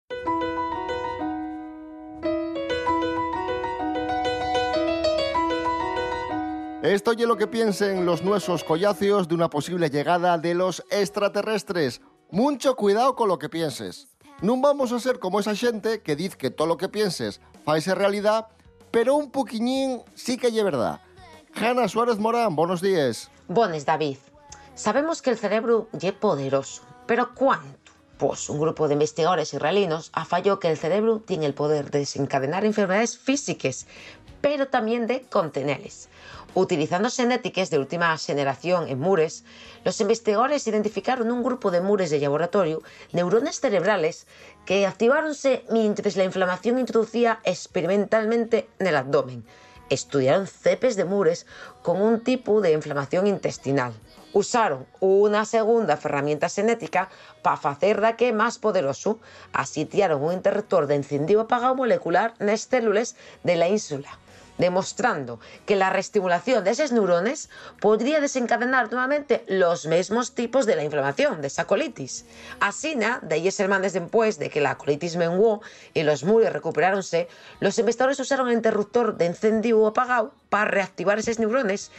Esto 6.90 7.12
es 7.12 7.20
lo 7.20 7.37
que 7.37 7.47
piensen 7.47 8.04
los 8.04 8.25
nuesos 8.25 8.64
collacios 8.64 9.28
de 9.28 9.37
una 9.37 9.49
posible 9.49 9.90
llegada 9.90 10.38
de 10.38 10.54
los 10.54 10.85
extraterrestres. 10.90 12.00
Mucho 12.32 12.75
cuidado 12.75 13.14
con 13.14 13.28
lo 13.28 13.38
que 13.38 13.49
pienses. 13.49 14.09
No 14.42 14.61
vamos 14.61 14.90
a 14.90 14.99
ser 14.99 15.20
como 15.20 15.38
esa 15.38 15.54
gente 15.54 16.02
que 16.02 16.16
dice 16.16 16.37
que 16.37 16.50
todo 16.50 16.66
lo 16.66 16.76
que 16.76 16.88
pienses 16.88 17.40
faise 17.64 17.94
realidad, 17.94 18.49
pero 18.90 19.14
un 19.14 19.30
poquiñín 19.30 20.02
sí 20.16 20.37
que 20.37 20.49
es 20.49 20.64
verdad. 20.64 21.00
Hanna 21.54 21.87
Suárez 21.87 22.18
Morán, 22.18 22.56
buenos 22.56 22.80
días. 22.80 23.30
Bones, 23.47 23.87
David. 23.87 24.16
Sabemos 24.75 25.23
que 25.23 25.30
el 25.30 25.38
cerebro 25.38 25.87
es 25.92 26.12
poderoso, 26.14 26.82
pero 27.06 27.37
¿cuánto? 27.37 27.92
Pues 28.20 28.50
un 28.50 28.61
grupo 28.61 28.87
de 28.87 28.92
investigadores 28.92 29.54
israelinos 29.54 30.11
afalló 30.12 30.59
que 30.59 30.68
el 30.68 30.76
cerebro 30.76 31.20
tiene 31.20 31.47
el 31.47 31.54
poder 31.54 31.90
de 31.90 32.00
desencadenar 32.00 32.66
enfermedades 32.66 33.16
físicas, 33.16 33.87
pero 34.40 34.68
también 34.68 35.06
de 35.06 35.23
contenerles. 35.23 36.09
Utilizando 36.54 37.09
genéticas 37.11 37.70
de 37.70 37.78
última 37.78 38.16
generación 38.18 38.88
en 38.88 38.99
mures, 38.99 39.44
los 39.85 40.00
investigadores 40.00 40.66
identificaron 40.66 41.30
un 41.30 41.44
grupo 41.44 41.70
de 41.70 41.80
mures 41.80 42.11
de 42.11 42.18
laboratorio, 42.18 42.82
neuronas 43.12 43.61
cerebrales, 43.61 44.26
que 44.66 44.85
activáronse 44.85 45.64
mientras 45.70 46.16
la 46.16 46.25
inflamación 46.25 46.80
introducía 46.80 47.38
experimentalmente 47.44 48.68
en 48.80 48.88
el 48.88 48.97
abdomen. 48.97 49.44
Estudiaron 49.90 50.49
cepes 50.49 50.97
de 50.97 51.04
mures 51.04 51.47
con 51.82 52.02
un 52.02 52.25
tipo 52.25 52.61
de 52.61 52.73
inflamación 52.73 53.28
intestinal. 53.28 53.92
Usaron 54.32 54.87
una 54.99 55.44
segunda 55.44 55.94
herramienta 55.94 56.49
genética 56.49 57.11
para 57.42 57.70
hacer 57.70 58.00
da 58.00 58.16
que 58.16 58.32
más 58.32 58.59
poderoso. 58.59 59.20
Asitiaron 59.52 60.23
un 60.23 60.32
interruptor 60.32 60.88
de 60.88 60.97
encendido 60.97 61.42
apagado 61.42 61.76
molecular 61.76 62.35
en 62.40 62.47
las 62.47 62.62
células 62.62 63.14
de 63.44 63.54
la 63.56 63.68
ínsula 63.68 64.18
demostrando 64.61 65.40
que 65.67 65.75
la 65.75 65.90
reestimulación 65.90 66.62
de 66.62 66.71
esos 66.71 66.93
neurones 66.93 67.50
podría 67.81 68.21
desencadenar 68.21 68.90
nuevamente 68.93 69.45
los 69.49 69.87
mismos 69.87 70.35
tipos 70.35 70.67
de 70.67 70.76
la 70.76 70.85
inflamación, 70.85 71.40
de 71.40 71.49
esa 71.49 71.67
colitis. 71.67 72.26
Así, 72.61 72.95
de 73.23 73.37
10 73.37 73.55
semanas 73.55 73.93
después 73.93 74.38
de 74.38 74.50
que 74.50 74.61
la 74.61 74.76
colitis 74.76 75.17
menguó 75.17 75.62
y 75.95 76.02
los 76.02 76.25
mures 76.25 76.52
recuperáronse, 76.52 77.29
los 77.61 77.79
investigadores 77.79 78.21
usaron 78.21 78.49
el 78.49 78.55
interruptor 78.55 79.17
de 79.17 79.26
encendido 79.26 79.87
apagado 79.87 80.35
para 80.50 80.71
reactivar 80.71 81.19
esos 81.19 81.38
neurones 81.38 81.90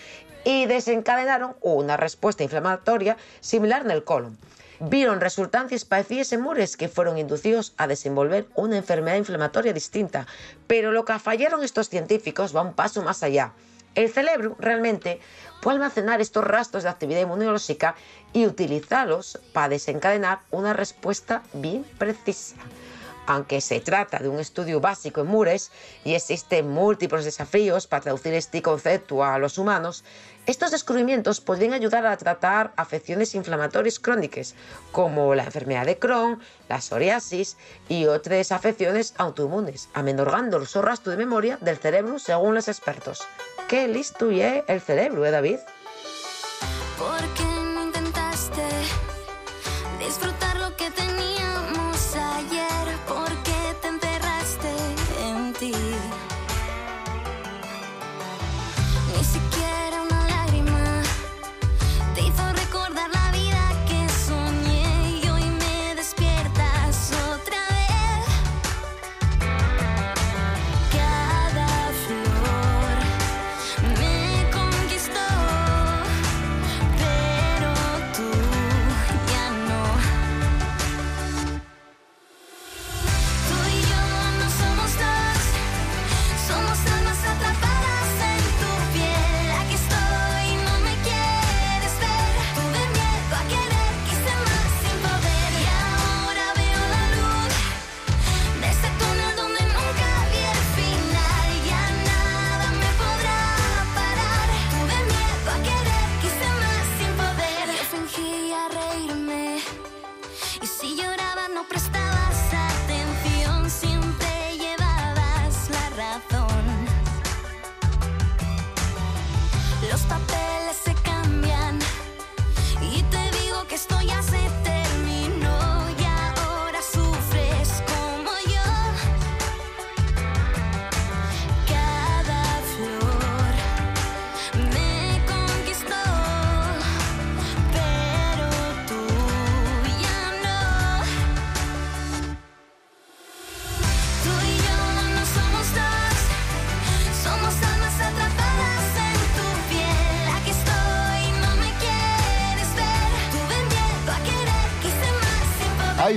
y 0.43 0.65
desencadenaron 0.65 1.55
una 1.61 1.97
respuesta 1.97 2.43
inflamatoria 2.43 3.17
similar 3.39 3.83
en 3.83 3.91
el 3.91 4.03
colon 4.03 4.37
vieron 4.81 5.21
resultantes 5.21 5.85
parecidas 5.85 6.33
en 6.33 6.41
mures 6.41 6.75
que 6.75 6.89
fueron 6.89 7.17
inducidos 7.17 7.73
a 7.77 7.87
desenvolver 7.87 8.47
una 8.55 8.77
enfermedad 8.77 9.17
inflamatoria 9.17 9.73
distinta. 9.73 10.25
Pero 10.67 10.91
lo 10.91 11.05
que 11.05 11.19
fallaron 11.19 11.63
estos 11.63 11.89
científicos 11.89 12.55
va 12.55 12.63
un 12.63 12.73
paso 12.73 13.01
más 13.03 13.21
allá. 13.21 13.53
El 13.93 14.09
cerebro 14.09 14.55
realmente 14.59 15.19
puede 15.61 15.75
almacenar 15.75 16.21
estos 16.21 16.43
rastros 16.43 16.83
de 16.83 16.89
actividad 16.89 17.21
inmunológica 17.21 17.95
y 18.33 18.45
utilizarlos 18.45 19.39
para 19.53 19.69
desencadenar 19.69 20.39
una 20.49 20.73
respuesta 20.73 21.43
bien 21.53 21.83
precisa. 21.97 22.55
Aunque 23.31 23.61
se 23.61 23.79
trata 23.79 24.19
de 24.19 24.27
un 24.27 24.41
estudio 24.41 24.81
básico 24.81 25.21
en 25.21 25.27
mures 25.27 25.71
y 26.03 26.15
existen 26.15 26.67
múltiples 26.67 27.23
desafíos 27.23 27.87
para 27.87 28.03
traducir 28.03 28.33
este 28.33 28.61
concepto 28.61 29.23
a 29.23 29.39
los 29.39 29.57
humanos, 29.57 30.03
estos 30.47 30.71
descubrimientos 30.71 31.39
podrían 31.39 31.71
ayudar 31.71 32.05
a 32.05 32.17
tratar 32.17 32.73
afecciones 32.75 33.33
inflamatorias 33.33 34.01
crónicas 34.01 34.53
como 34.91 35.33
la 35.33 35.45
enfermedad 35.45 35.85
de 35.85 35.97
Crohn, 35.97 36.41
la 36.67 36.81
psoriasis 36.81 37.55
y 37.87 38.05
otras 38.05 38.51
afecciones 38.51 39.13
autoinmunes, 39.17 39.87
amenorgando 39.93 40.57
el 40.57 40.67
rastro 40.83 41.11
de 41.11 41.17
memoria 41.17 41.57
del 41.61 41.77
cerebro 41.77 42.19
según 42.19 42.53
los 42.53 42.67
expertos. 42.67 43.21
Qué 43.69 43.87
listo 43.87 44.29
y 44.29 44.41
el 44.41 44.81
cerebro, 44.81 45.25
¿eh, 45.25 45.31
David? 45.31 45.59
¿Por 46.97 47.50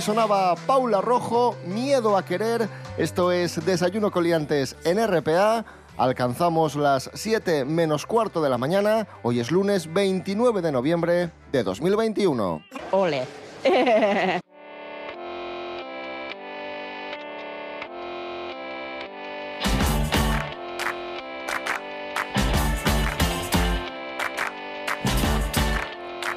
sonaba 0.04 0.54
Paula 0.66 1.00
Rojo, 1.00 1.56
Miedo 1.64 2.18
a 2.18 2.26
Querer. 2.26 2.68
Esto 2.98 3.32
es 3.32 3.64
Desayuno 3.64 4.10
Coliantes 4.10 4.76
en 4.84 4.98
RPA. 5.02 5.64
Alcanzamos 5.96 6.76
las 6.76 7.10
7 7.14 7.64
menos 7.64 8.04
cuarto 8.04 8.42
de 8.42 8.50
la 8.50 8.58
mañana. 8.58 9.08
Hoy 9.22 9.40
es 9.40 9.50
lunes 9.50 9.90
29 9.90 10.60
de 10.60 10.72
noviembre 10.72 11.30
de 11.52 11.62
2021. 11.62 12.62
Ole. 12.90 13.26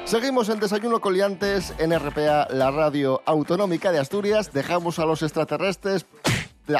Seguimos 0.08 0.48
en 0.48 0.58
Desayuno 0.58 1.02
Coliantes 1.02 1.74
en 1.76 1.92
RPA, 1.92 2.48
la 2.50 2.70
radio 2.70 3.20
autonómica 3.26 3.92
de 3.92 3.98
Asturias. 3.98 4.54
Dejamos 4.54 4.98
a 4.98 5.04
los 5.04 5.22
extraterrestres 5.22 6.06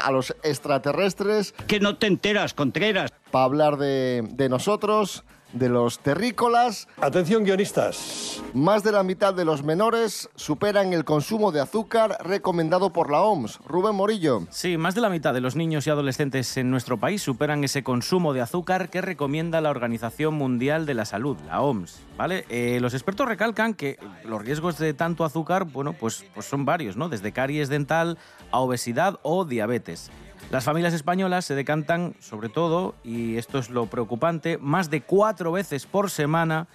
a 0.03 0.11
los 0.11 0.35
extraterrestres. 0.41 1.53
Que 1.67 1.79
no 1.79 1.97
te 1.97 2.07
enteras, 2.07 2.55
Contreras. 2.55 3.11
Para 3.29 3.45
hablar 3.45 3.77
de, 3.77 4.27
de 4.31 4.49
nosotros, 4.49 5.23
de 5.53 5.69
los 5.69 5.99
terrícolas. 5.99 6.87
Atención, 7.01 7.43
guionistas. 7.43 8.41
Más 8.53 8.83
de 8.83 8.91
la 8.91 9.03
mitad 9.03 9.33
de 9.33 9.45
los 9.45 9.63
menores 9.63 10.29
superan 10.35 10.93
el 10.93 11.05
consumo 11.05 11.51
de 11.51 11.61
azúcar 11.61 12.17
recomendado 12.23 12.91
por 12.91 13.09
la 13.09 13.21
OMS. 13.21 13.59
Rubén 13.65 13.95
Morillo. 13.95 14.47
Sí, 14.49 14.77
más 14.77 14.95
de 14.95 15.01
la 15.01 15.09
mitad 15.09 15.33
de 15.33 15.41
los 15.41 15.55
niños 15.55 15.87
y 15.87 15.89
adolescentes 15.89 16.55
en 16.57 16.71
nuestro 16.71 16.97
país 16.97 17.21
superan 17.21 17.63
ese 17.63 17.83
consumo 17.83 18.33
de 18.33 18.41
azúcar 18.41 18.89
que 18.89 19.01
recomienda 19.01 19.61
la 19.61 19.69
Organización 19.69 20.33
Mundial 20.35 20.85
de 20.85 20.93
la 20.93 21.05
Salud, 21.05 21.37
la 21.47 21.61
OMS. 21.61 21.99
¿Vale? 22.17 22.45
Eh, 22.49 22.79
los 22.81 22.93
expertos 22.93 23.27
recalcan 23.27 23.73
que 23.73 23.97
los 24.25 24.41
riesgos 24.43 24.77
de 24.77 24.93
tanto 24.93 25.23
azúcar, 25.23 25.65
bueno, 25.65 25.93
pues, 25.93 26.25
pues 26.33 26.45
son 26.45 26.65
varios, 26.65 26.97
¿no? 26.97 27.09
Desde 27.09 27.31
caries 27.31 27.69
dental 27.69 28.17
a 28.51 28.59
obesidad 28.59 29.19
o 29.23 29.45
diabetes. 29.45 30.11
Las 30.51 30.63
familias 30.63 30.93
españolas 30.93 31.45
se 31.45 31.55
decantan, 31.55 32.15
sobre 32.19 32.49
todo, 32.49 32.95
y 33.03 33.37
esto 33.37 33.59
es 33.59 33.69
lo 33.69 33.85
preocupante, 33.85 34.57
más 34.57 34.89
de 34.89 35.01
cuatro 35.01 35.51
veces 35.51 35.85
por 35.85 36.09
semana 36.09 36.67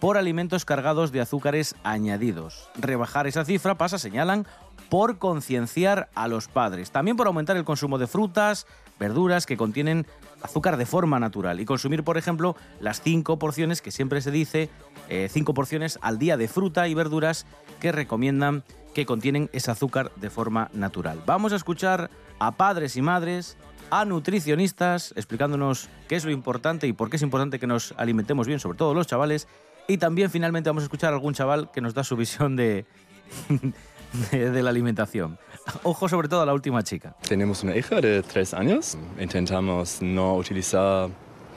por 0.00 0.18
alimentos 0.18 0.64
cargados 0.64 1.12
de 1.12 1.20
azúcares 1.20 1.76
añadidos. 1.84 2.68
Rebajar 2.74 3.28
esa 3.28 3.44
cifra 3.44 3.76
pasa, 3.76 3.98
señalan, 3.98 4.46
por 4.92 5.16
concienciar 5.16 6.10
a 6.14 6.28
los 6.28 6.48
padres. 6.48 6.90
También 6.90 7.16
por 7.16 7.26
aumentar 7.26 7.56
el 7.56 7.64
consumo 7.64 7.96
de 7.96 8.06
frutas, 8.06 8.66
verduras 9.00 9.46
que 9.46 9.56
contienen 9.56 10.06
azúcar 10.42 10.76
de 10.76 10.84
forma 10.84 11.18
natural. 11.18 11.60
Y 11.60 11.64
consumir, 11.64 12.04
por 12.04 12.18
ejemplo, 12.18 12.56
las 12.78 13.00
cinco 13.00 13.38
porciones 13.38 13.80
que 13.80 13.90
siempre 13.90 14.20
se 14.20 14.30
dice, 14.30 14.68
eh, 15.08 15.30
cinco 15.32 15.54
porciones 15.54 15.98
al 16.02 16.18
día 16.18 16.36
de 16.36 16.46
fruta 16.46 16.88
y 16.88 16.94
verduras 16.94 17.46
que 17.80 17.90
recomiendan 17.90 18.64
que 18.92 19.06
contienen 19.06 19.48
ese 19.54 19.70
azúcar 19.70 20.12
de 20.16 20.28
forma 20.28 20.68
natural. 20.74 21.22
Vamos 21.24 21.54
a 21.54 21.56
escuchar 21.56 22.10
a 22.38 22.52
padres 22.52 22.94
y 22.98 23.00
madres, 23.00 23.56
a 23.88 24.04
nutricionistas, 24.04 25.14
explicándonos 25.16 25.88
qué 26.06 26.16
es 26.16 26.26
lo 26.26 26.32
importante 26.32 26.86
y 26.86 26.92
por 26.92 27.08
qué 27.08 27.16
es 27.16 27.22
importante 27.22 27.58
que 27.58 27.66
nos 27.66 27.94
alimentemos 27.96 28.46
bien, 28.46 28.60
sobre 28.60 28.76
todo 28.76 28.92
los 28.92 29.06
chavales. 29.06 29.48
Y 29.88 29.96
también 29.96 30.28
finalmente 30.28 30.68
vamos 30.68 30.82
a 30.82 30.84
escuchar 30.84 31.14
a 31.14 31.16
algún 31.16 31.32
chaval 31.32 31.70
que 31.72 31.80
nos 31.80 31.94
da 31.94 32.04
su 32.04 32.14
visión 32.14 32.56
de, 32.56 32.84
de, 34.30 34.50
de 34.52 34.62
la 34.62 34.70
alimentación. 34.70 35.38
Ojo 35.82 36.08
sobre 36.08 36.28
todo 36.28 36.42
a 36.42 36.46
la 36.46 36.54
última 36.54 36.82
chica. 36.82 37.14
Tenemos 37.28 37.62
una 37.62 37.76
hija 37.76 38.00
de 38.00 38.22
tres 38.22 38.52
años. 38.54 38.96
Intentamos 39.18 40.02
no 40.02 40.34
utilizar 40.36 41.08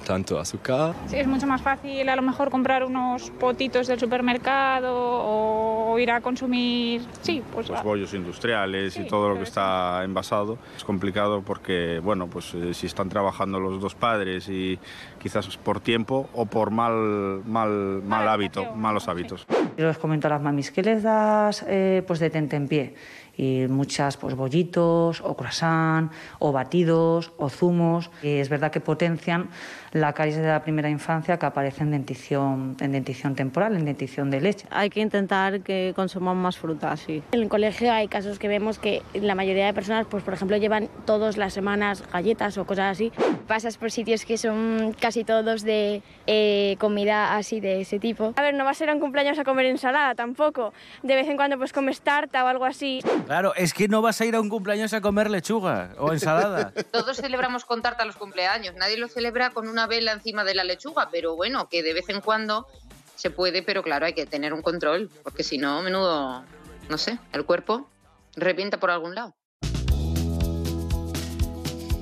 tanto 0.05 0.39
azúcar. 0.39 0.93
Sí, 1.07 1.17
es 1.17 1.27
mucho 1.27 1.47
más 1.47 1.61
fácil 1.61 2.07
a 2.07 2.15
lo 2.15 2.21
mejor 2.21 2.49
comprar 2.49 2.83
unos 2.85 3.31
potitos 3.31 3.87
del 3.87 3.99
supermercado 3.99 4.93
o 4.95 5.99
ir 5.99 6.11
a 6.11 6.21
consumir, 6.21 7.01
sí, 7.21 7.41
pues 7.53 7.69
los 7.69 7.83
bollos 7.83 8.13
industriales 8.13 8.97
y 8.97 9.07
todo 9.07 9.29
lo 9.29 9.35
que 9.37 9.43
está 9.43 10.03
envasado. 10.03 10.57
Es 10.77 10.83
complicado 10.83 11.41
porque, 11.41 11.99
bueno, 12.03 12.27
pues 12.27 12.53
eh, 12.53 12.73
si 12.73 12.85
están 12.85 13.09
trabajando 13.09 13.59
los 13.59 13.81
dos 13.81 13.95
padres 13.95 14.47
y 14.47 14.79
quizás 15.25 15.57
por 15.57 15.79
tiempo 15.79 16.29
o 16.33 16.45
por 16.45 16.69
mal, 16.69 17.41
mal, 17.47 18.03
mal 18.05 18.29
hábito, 18.29 18.75
malos 18.75 19.07
hábitos. 19.07 19.47
Yo 19.75 19.87
les 19.87 19.97
comento 19.97 20.27
a 20.27 20.29
las 20.29 20.41
mamis, 20.41 20.69
¿qué 20.69 20.83
les 20.83 21.01
das 21.01 21.65
eh, 21.67 22.03
pues 22.05 22.19
de 22.19 22.29
tentempié? 22.29 22.93
Y 23.37 23.65
muchas, 23.67 24.15
pues 24.15 24.33
bollitos, 24.33 25.19
o 25.19 25.35
croissant, 25.35 26.09
o 26.39 26.53
batidos, 26.53 27.33
o 27.37 27.49
zumos. 27.49 28.09
Y 28.23 28.37
es 28.37 28.47
verdad 28.47 28.71
que 28.71 28.79
potencian 28.79 29.49
la 29.91 30.13
caries 30.13 30.37
de 30.37 30.47
la 30.47 30.61
primera 30.61 30.89
infancia 30.89 31.37
que 31.37 31.45
aparece 31.45 31.83
en 31.83 31.91
dentición, 31.91 32.77
en 32.79 32.93
dentición 32.93 33.35
temporal, 33.35 33.75
en 33.75 33.83
dentición 33.83 34.31
de 34.31 34.39
leche. 34.39 34.67
Hay 34.69 34.89
que 34.89 35.01
intentar 35.01 35.61
que 35.61 35.91
consuman 35.95 36.37
más 36.37 36.57
fruta, 36.57 36.95
sí. 36.95 37.23
En 37.33 37.41
el 37.41 37.49
colegio 37.49 37.91
hay 37.91 38.07
casos 38.07 38.39
que 38.39 38.47
vemos 38.47 38.79
que 38.79 39.01
la 39.13 39.35
mayoría 39.35 39.65
de 39.65 39.73
personas, 39.73 40.05
pues 40.09 40.23
por 40.23 40.33
ejemplo, 40.33 40.55
llevan 40.55 40.87
todas 41.05 41.35
las 41.35 41.51
semanas 41.51 42.03
galletas 42.13 42.57
o 42.57 42.65
cosas 42.65 42.91
así. 42.91 43.11
Pasas 43.47 43.77
por 43.77 43.91
sitios 43.91 44.23
que 44.23 44.37
son 44.37 44.95
casi 44.99 45.14
todos 45.23 45.63
de 45.63 46.01
eh, 46.27 46.75
comida 46.79 47.35
así 47.35 47.59
de 47.59 47.81
ese 47.81 47.99
tipo. 47.99 48.33
A 48.35 48.41
ver, 48.41 48.53
no 48.53 48.65
vas 48.65 48.81
a 48.81 48.83
ir 48.83 48.89
a 48.89 48.93
un 48.93 48.99
cumpleaños 48.99 49.39
a 49.39 49.43
comer 49.43 49.67
ensalada 49.67 50.15
tampoco. 50.15 50.73
De 51.03 51.15
vez 51.15 51.27
en 51.27 51.37
cuando 51.37 51.57
pues 51.57 51.73
comes 51.73 52.01
tarta 52.01 52.43
o 52.43 52.47
algo 52.47 52.65
así. 52.65 53.01
Claro, 53.25 53.53
es 53.55 53.73
que 53.73 53.87
no 53.87 54.01
vas 54.01 54.19
a 54.21 54.25
ir 54.25 54.35
a 54.35 54.41
un 54.41 54.49
cumpleaños 54.49 54.93
a 54.93 55.01
comer 55.01 55.29
lechuga 55.29 55.91
o 55.97 56.11
ensalada. 56.11 56.73
Todos 56.91 57.17
celebramos 57.17 57.65
con 57.65 57.81
tarta 57.81 58.05
los 58.05 58.17
cumpleaños. 58.17 58.75
Nadie 58.75 58.97
lo 58.97 59.07
celebra 59.07 59.51
con 59.51 59.67
una 59.67 59.87
vela 59.87 60.11
encima 60.11 60.43
de 60.43 60.55
la 60.55 60.63
lechuga, 60.63 61.09
pero 61.11 61.35
bueno, 61.35 61.69
que 61.69 61.83
de 61.83 61.93
vez 61.93 62.09
en 62.09 62.21
cuando 62.21 62.67
se 63.15 63.29
puede, 63.29 63.63
pero 63.63 63.83
claro, 63.83 64.05
hay 64.05 64.13
que 64.13 64.25
tener 64.25 64.53
un 64.53 64.61
control, 64.61 65.09
porque 65.23 65.43
si 65.43 65.57
no, 65.57 65.81
menudo, 65.81 66.43
no 66.89 66.97
sé, 66.97 67.17
el 67.33 67.45
cuerpo 67.45 67.89
revienta 68.35 68.79
por 68.79 68.91
algún 68.91 69.15
lado. 69.15 69.35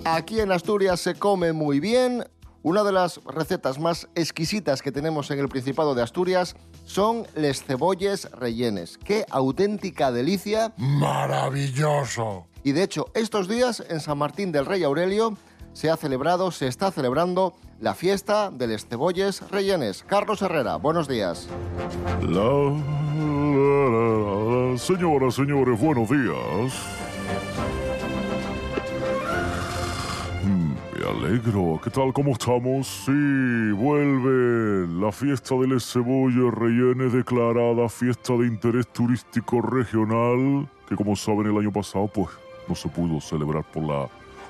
Aquí 0.06 0.41
en 0.41 0.52
Asturias 0.52 0.99
se 0.99 1.15
come 1.15 1.54
muy 1.54 1.80
bien. 1.80 2.26
Una 2.63 2.86
de 2.86 2.93
las 2.93 3.19
recetas 3.26 3.78
más 3.78 4.08
exquisitas 4.15 4.82
que 4.82 4.93
tenemos 4.93 5.30
en 5.32 5.39
el 5.39 5.49
Principado 5.49 5.95
de 5.95 6.02
Asturias 6.02 6.56
son 6.86 7.28
les 7.36 7.62
cebolles 7.62 8.32
rellenes. 8.32 8.97
¡Qué 8.97 9.26
auténtica 9.30 10.13
delicia! 10.13 10.73
Maravilloso. 10.78 12.47
Y 12.63 12.71
de 12.71 12.84
hecho, 12.84 13.08
estos 13.15 13.49
días 13.49 13.84
en 13.89 13.99
San 13.99 14.17
Martín 14.17 14.54
del 14.54 14.65
Rey 14.65 14.82
Aurelio 14.84 15.36
se 15.73 15.89
ha 15.89 15.97
celebrado, 15.97 16.52
se 16.52 16.67
está 16.67 16.89
celebrando 16.89 17.54
la 17.82 17.95
fiesta 17.95 18.49
de 18.49 18.67
les 18.67 18.86
cebolles 18.88 19.41
rellenes. 19.52 20.06
Carlos 20.08 20.41
Herrera, 20.41 20.78
buenos 20.78 21.10
días. 21.10 21.49
La, 22.21 22.39
la, 22.39 23.89
la, 23.89 24.71
la. 24.71 24.78
Señoras, 24.78 25.36
señores, 25.36 25.78
buenos 25.82 26.10
días. 26.10 27.03
Alegro. 31.24 31.80
¿Qué 31.84 31.90
tal? 31.90 32.12
¿Cómo 32.12 32.32
estamos? 32.32 32.88
Sí, 33.06 33.72
vuelve 33.72 34.88
la 35.00 35.12
fiesta 35.12 35.56
de 35.56 35.68
les 35.68 35.92
cebolles 35.92 36.54
rellenes 36.54 37.14
declarada 37.14 37.88
fiesta 37.88 38.34
de 38.34 38.48
interés 38.48 38.88
turístico 38.88 39.62
regional, 39.62 40.68
que 40.88 40.96
como 40.96 41.16
saben 41.16 41.48
el 41.48 41.58
año 41.58 41.72
pasado 41.72 42.08
pues 42.08 42.30
no 42.68 42.76
se 42.76 42.90
pudo 42.90 43.22
celebrar 43.22 43.64
por 43.72 43.84
la, 43.84 44.08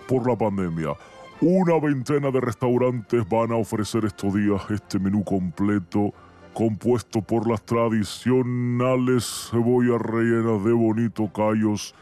por 0.07 0.27
la 0.27 0.35
pandemia. 0.35 0.95
Una 1.41 1.79
veintena 1.79 2.31
de 2.31 2.41
restaurantes 2.41 3.27
van 3.29 3.51
a 3.51 3.55
ofrecer 3.55 4.05
estos 4.05 4.33
días 4.33 4.61
este 4.69 4.97
menú 4.97 5.23
completo 5.23 6.13
compuesto 6.53 7.21
por 7.21 7.49
las 7.49 7.63
tradicionales 7.63 9.49
cebollas 9.51 10.01
rellenas 10.01 10.63
de 10.63 10.71
bonito 10.71 11.31
callos 11.33 11.93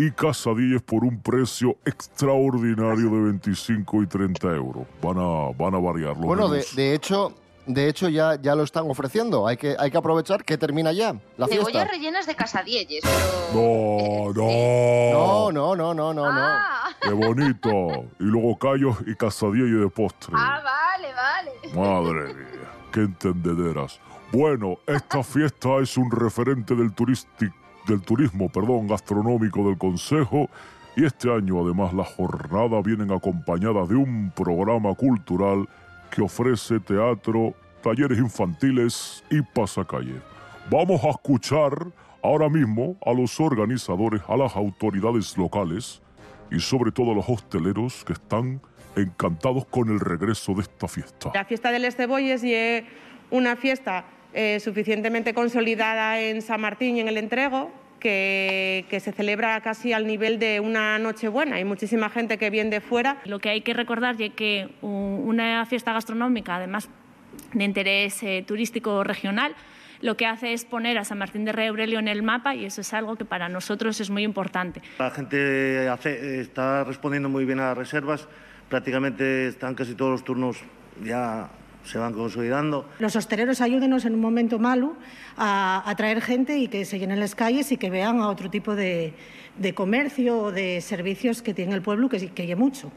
y 0.00 0.12
casadillas 0.12 0.80
por 0.82 1.02
un 1.04 1.20
precio 1.20 1.76
extraordinario 1.84 3.10
de 3.10 3.20
25 3.20 4.02
y 4.02 4.06
30 4.06 4.48
euros. 4.54 4.86
Van 5.02 5.18
a, 5.18 5.50
van 5.56 5.74
a 5.74 5.78
variar 5.78 6.16
los 6.16 6.24
Bueno, 6.24 6.48
de, 6.48 6.94
hecho, 6.94 7.32
de 7.66 7.88
hecho 7.88 8.08
ya, 8.08 8.40
ya 8.40 8.54
lo 8.54 8.62
están 8.62 8.88
ofreciendo. 8.88 9.46
Hay 9.46 9.56
que, 9.56 9.74
hay 9.78 9.90
que 9.90 9.96
aprovechar 9.98 10.44
que 10.44 10.56
termina 10.56 10.92
ya 10.92 11.14
la 11.36 11.46
fiesta. 11.48 11.66
Cebollas 11.66 11.90
rellenas 11.90 12.26
de 12.26 12.34
casadielles, 12.36 13.02
pero... 13.02 14.32
No, 14.32 14.32
no. 14.34 15.52
No, 15.52 15.52
no, 15.52 15.94
no, 15.94 15.94
no, 15.94 16.14
no, 16.14 16.24
Ah, 16.26 16.88
Qué 17.00 17.10
bonito. 17.12 17.70
Y 18.20 18.24
luego 18.24 18.56
callos 18.58 18.96
y 19.06 19.14
casadillas 19.16 19.80
de 19.80 19.88
postre. 19.88 20.32
ah, 20.36 20.60
vale, 20.62 21.08
vale. 21.14 21.74
Madre 21.74 22.34
mía, 22.34 22.70
qué 22.92 23.00
entendederas. 23.00 24.00
Bueno, 24.30 24.78
esta 24.86 25.22
fiesta 25.24 25.78
es 25.82 25.96
un 25.96 26.10
referente 26.10 26.74
del, 26.74 26.94
turisti- 26.94 27.50
del 27.88 28.02
turismo 28.02 28.48
perdón, 28.48 28.86
gastronómico 28.86 29.66
del 29.66 29.78
Consejo 29.78 30.48
y 30.94 31.04
este 31.04 31.32
año 31.32 31.64
además 31.64 31.92
las 31.94 32.08
jornadas 32.14 32.84
vienen 32.84 33.10
acompañadas 33.10 33.88
de 33.88 33.96
un 33.96 34.30
programa 34.30 34.94
cultural 34.94 35.68
que 36.10 36.22
ofrece 36.22 36.80
teatro, 36.80 37.54
talleres 37.82 38.18
infantiles 38.18 39.24
y 39.30 39.40
pasacalle. 39.42 40.20
Vamos 40.70 41.02
a 41.04 41.10
escuchar 41.10 41.72
ahora 42.22 42.48
mismo 42.48 42.96
a 43.04 43.12
los 43.12 43.38
organizadores, 43.40 44.20
a 44.28 44.36
las 44.36 44.54
autoridades 44.54 45.36
locales 45.38 46.02
y 46.50 46.60
sobre 46.60 46.92
todo 46.92 47.12
a 47.12 47.14
los 47.14 47.28
hosteleros 47.28 48.04
que 48.04 48.12
están 48.12 48.60
encantados 48.96 49.64
con 49.66 49.88
el 49.88 50.00
regreso 50.00 50.54
de 50.54 50.62
esta 50.62 50.88
fiesta. 50.88 51.30
La 51.32 51.44
fiesta 51.44 51.70
de 51.70 51.78
les 51.78 51.96
cebolles 51.96 52.42
es 52.44 52.84
una 53.30 53.56
fiesta 53.56 54.04
eh, 54.34 54.60
suficientemente 54.60 55.34
consolidada 55.34 56.20
en 56.20 56.42
San 56.42 56.60
Martín 56.60 56.96
y 56.96 57.00
en 57.00 57.08
el 57.08 57.16
Entrego, 57.16 57.70
que, 57.98 58.84
que 58.88 59.00
se 59.00 59.10
celebra 59.12 59.60
casi 59.60 59.92
al 59.92 60.06
nivel 60.06 60.38
de 60.38 60.60
una 60.60 60.98
Nochebuena. 60.98 61.56
Hay 61.56 61.64
muchísima 61.64 62.08
gente 62.10 62.38
que 62.38 62.48
viene 62.50 62.70
de 62.70 62.80
fuera. 62.80 63.18
Lo 63.24 63.40
que 63.40 63.48
hay 63.50 63.62
que 63.62 63.74
recordar 63.74 64.20
es 64.20 64.32
que 64.34 64.68
una 64.82 65.66
fiesta 65.66 65.92
gastronómica, 65.92 66.56
además 66.56 66.88
de 67.52 67.64
interés 67.64 68.22
eh, 68.22 68.44
turístico 68.46 69.02
regional, 69.02 69.54
lo 70.00 70.16
que 70.16 70.26
hace 70.26 70.52
es 70.52 70.64
poner 70.64 70.96
a 70.96 71.04
San 71.04 71.18
Martín 71.18 71.44
de 71.44 71.50
Rey 71.50 71.66
Aurelio 71.66 71.98
en 71.98 72.06
el 72.06 72.22
mapa 72.22 72.54
y 72.54 72.64
eso 72.66 72.82
es 72.82 72.94
algo 72.94 73.16
que 73.16 73.24
para 73.24 73.48
nosotros 73.48 74.00
es 74.00 74.10
muy 74.10 74.22
importante. 74.22 74.80
La 75.00 75.10
gente 75.10 75.88
hace- 75.88 76.40
está 76.40 76.84
respondiendo 76.84 77.28
muy 77.28 77.44
bien 77.44 77.58
a 77.58 77.68
las 77.70 77.78
reservas. 77.78 78.28
Prácticamente 78.68 79.48
están 79.48 79.74
casi 79.74 79.94
todos 79.96 80.12
los 80.12 80.22
turnos 80.24 80.58
ya 81.02 81.48
se 81.88 81.98
van 81.98 82.12
consolidando. 82.12 82.88
Los 82.98 83.16
hosteleros 83.16 83.60
ayúdenos 83.60 84.04
en 84.04 84.14
un 84.14 84.20
momento 84.20 84.58
malo 84.58 84.96
a 85.36 85.82
atraer 85.88 86.20
gente 86.20 86.58
y 86.58 86.68
que 86.68 86.84
se 86.84 86.98
llenen 86.98 87.20
las 87.20 87.34
calles 87.34 87.72
y 87.72 87.76
que 87.76 87.90
vean 87.90 88.20
a 88.20 88.28
otro 88.28 88.50
tipo 88.50 88.74
de, 88.74 89.14
de 89.56 89.74
comercio 89.74 90.38
o 90.38 90.52
de 90.52 90.80
servicios 90.80 91.42
que 91.42 91.54
tiene 91.54 91.74
el 91.74 91.82
pueblo, 91.82 92.08
que, 92.08 92.30
que 92.30 92.42
hay 92.42 92.54
mucho. 92.54 92.90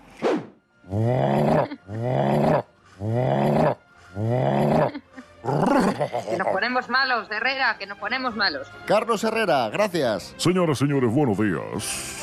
Que 5.43 6.37
nos 6.37 6.47
ponemos 6.47 6.89
malos, 6.89 7.27
Herrera, 7.31 7.77
que 7.79 7.87
nos 7.87 7.97
ponemos 7.97 8.35
malos. 8.35 8.67
Carlos 8.85 9.23
Herrera, 9.23 9.69
gracias. 9.69 10.35
Señoras, 10.37 10.77
señores, 10.77 11.11
buenos 11.11 11.37
días. 11.37 12.17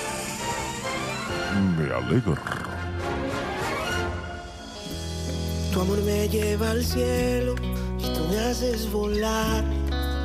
Me 1.77 1.93
alegro. 1.93 2.37
Tu 5.79 5.83
amor 5.83 6.03
me 6.03 6.29
lleva 6.29 6.73
al 6.73 6.85
cielo 6.85 7.55
y 8.01 8.13
tú 8.13 8.27
me 8.29 8.37
haces 8.41 8.91
volar. 8.91 9.63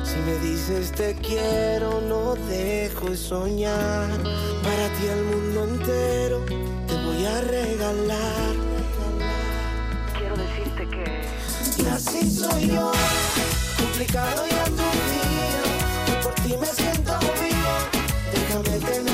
Si 0.02 0.16
me 0.26 0.36
dices 0.38 0.90
te 0.90 1.14
quiero, 1.14 2.00
no 2.00 2.34
dejo 2.48 3.10
de 3.10 3.16
soñar. 3.16 4.10
Para 4.64 4.88
ti 4.96 5.06
el 5.12 5.22
mundo 5.22 5.62
entero 5.62 6.44
te 6.88 6.94
voy 7.04 7.24
a 7.24 7.40
regalar. 7.42 8.54
Quiero 10.18 10.34
decirte 10.34 10.88
que. 10.88 11.84
Y 11.84 11.86
así 11.86 12.28
soy 12.28 12.70
yo, 12.70 12.90
complicado 13.78 14.42
y 14.50 14.54
aturdido. 14.54 15.66
Y 16.08 16.24
por 16.24 16.34
ti 16.34 16.56
me 16.60 16.66
siento 16.66 17.16
vivo. 17.38 17.74
Déjame 18.32 18.78
tener 18.80 19.13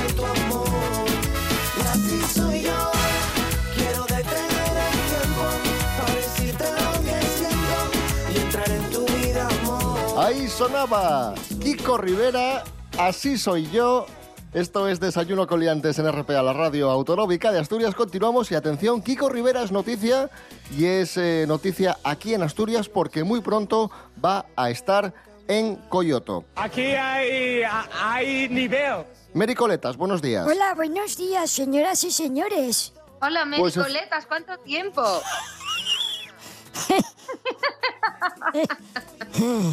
Ahí 10.31 10.47
sonaba 10.47 11.35
Kiko 11.61 11.99
Rivera, 11.99 12.63
así 12.97 13.37
soy 13.37 13.69
yo. 13.73 14.07
Esto 14.53 14.87
es 14.87 15.01
Desayuno 15.01 15.49
con 15.49 15.59
Liantes 15.59 15.99
en 15.99 16.09
RPA, 16.09 16.41
la 16.41 16.53
radio 16.53 16.89
autonómica 16.89 17.51
de 17.51 17.59
Asturias. 17.59 17.97
Continuamos 17.97 18.49
y 18.53 18.55
atención, 18.55 19.03
Kiko 19.03 19.29
Rivera 19.29 19.65
es 19.65 19.73
noticia 19.73 20.31
y 20.79 20.85
es 20.85 21.17
eh, 21.17 21.47
noticia 21.49 21.99
aquí 22.05 22.33
en 22.33 22.45
Asturias 22.45 22.89
porque 22.89 23.25
muy 23.25 23.41
pronto 23.41 23.91
va 24.25 24.47
a 24.55 24.71
estar 24.71 25.13
en 25.49 25.75
Coyoto. 25.89 26.45
Aquí 26.55 26.95
hay, 26.95 27.63
hay 28.01 28.49
nivel. 28.51 28.99
Mericoletas, 29.35 29.97
buenos 29.97 30.23
días. 30.23 30.47
Hola, 30.47 30.75
buenos 30.77 31.17
días, 31.17 31.51
señoras 31.51 32.05
y 32.05 32.13
señores. 32.13 32.93
Hola, 33.21 33.49
Pues 33.59 33.77
es- 33.77 33.83
Mericoletas, 33.83 34.27
¿cuánto 34.27 34.57
tiempo? 34.59 35.03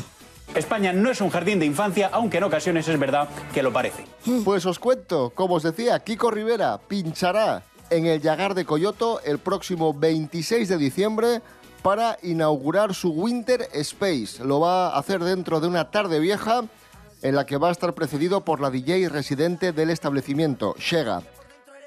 España 0.57 0.93
no 0.93 1.09
es 1.09 1.21
un 1.21 1.29
jardín 1.29 1.59
de 1.59 1.65
infancia, 1.65 2.09
aunque 2.11 2.37
en 2.37 2.43
ocasiones 2.43 2.87
es 2.87 2.99
verdad 2.99 3.29
que 3.53 3.63
lo 3.63 3.71
parece. 3.71 4.05
Pues 4.43 4.65
os 4.65 4.79
cuento, 4.79 5.31
como 5.31 5.55
os 5.55 5.63
decía, 5.63 5.99
Kiko 5.99 6.31
Rivera 6.31 6.79
pinchará 6.87 7.63
en 7.89 8.05
el 8.05 8.21
Yagar 8.21 8.53
de 8.53 8.65
Coyoto 8.65 9.21
el 9.23 9.39
próximo 9.39 9.93
26 9.93 10.67
de 10.67 10.77
diciembre 10.77 11.41
para 11.81 12.17
inaugurar 12.23 12.93
su 12.93 13.11
Winter 13.11 13.67
Space. 13.73 14.43
Lo 14.43 14.59
va 14.59 14.89
a 14.89 14.99
hacer 14.99 15.23
dentro 15.23 15.59
de 15.59 15.67
una 15.67 15.89
tarde 15.91 16.19
vieja 16.19 16.63
en 17.21 17.35
la 17.35 17.45
que 17.45 17.57
va 17.57 17.69
a 17.69 17.71
estar 17.71 17.93
precedido 17.93 18.43
por 18.43 18.59
la 18.59 18.69
DJ 18.69 19.09
residente 19.09 19.71
del 19.71 19.89
establecimiento, 19.89 20.75
Shega. 20.77 21.21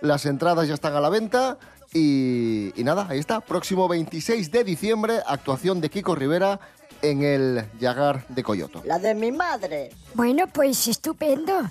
Las 0.00 0.26
entradas 0.26 0.66
ya 0.68 0.74
están 0.74 0.94
a 0.94 1.00
la 1.00 1.10
venta 1.10 1.58
y, 1.92 2.72
y 2.80 2.84
nada, 2.84 3.06
ahí 3.10 3.18
está. 3.18 3.40
Próximo 3.40 3.88
26 3.88 4.50
de 4.50 4.64
diciembre, 4.64 5.20
actuación 5.26 5.80
de 5.80 5.90
Kiko 5.90 6.14
Rivera 6.14 6.60
en 7.02 7.22
el 7.22 7.64
Yagar 7.78 8.26
de 8.28 8.42
Coyoto. 8.42 8.82
La 8.84 8.98
de 8.98 9.14
mi 9.14 9.32
madre. 9.32 9.90
Bueno, 10.14 10.46
pues 10.46 10.86
estupendo. 10.86 11.62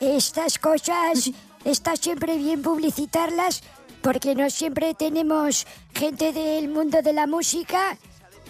Estas 0.00 0.58
cosas 0.58 1.30
está 1.64 1.96
siempre 1.96 2.36
bien 2.36 2.62
publicitarlas 2.62 3.62
porque 4.02 4.34
no 4.34 4.50
siempre 4.50 4.94
tenemos 4.94 5.66
gente 5.94 6.32
del 6.32 6.68
mundo 6.68 7.00
de 7.00 7.12
la 7.12 7.26
música 7.26 7.96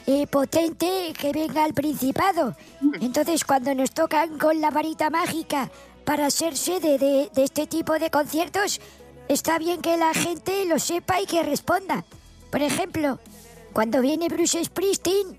eh, 0.07 0.27
potente 0.27 1.13
que 1.19 1.33
venga 1.33 1.65
al 1.65 1.75
Principado. 1.75 2.57
Entonces, 3.01 3.45
cuando 3.45 3.75
nos 3.75 3.93
tocan 3.93 4.39
con 4.39 4.61
la 4.61 4.71
varita 4.71 5.11
mágica 5.11 5.71
para 6.05 6.31
ser 6.31 6.57
sede 6.57 6.99
de, 6.99 7.31
de 7.33 7.45
este 7.45 7.67
tipo 7.67 7.99
de 7.99 8.11
conciertos, 8.11 8.81
está 9.29 9.59
bien 9.59 9.81
que 9.81 9.97
la 9.97 10.13
gente 10.13 10.67
lo 10.67 10.79
sepa 10.79 11.21
y 11.21 11.27
que 11.27 11.43
responda. 11.43 12.05
Por 12.51 12.63
ejemplo, 12.63 13.19
cuando 13.73 14.01
viene 14.01 14.29
Bruce 14.29 14.63
Springsteen, 14.65 15.39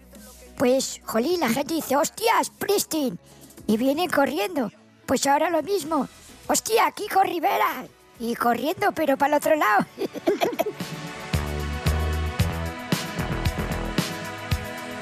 pues, 0.58 1.02
jolín, 1.06 1.40
la 1.40 1.50
gente 1.50 1.74
dice, 1.74 1.96
¡hostias, 1.96 2.48
Springsteen! 2.48 3.20
Y 3.68 3.78
vienen 3.78 4.10
corriendo. 4.10 4.72
Pues 5.06 5.26
ahora 5.28 5.50
lo 5.50 5.62
mismo. 5.64 6.08
¡Hostia, 6.48 6.92
Kiko 6.92 7.22
Rivera! 7.24 7.86
Y 8.20 8.36
corriendo, 8.36 8.92
pero 8.94 9.18
para 9.18 9.36
el 9.36 9.42
otro 9.42 9.56
lado. 9.56 9.86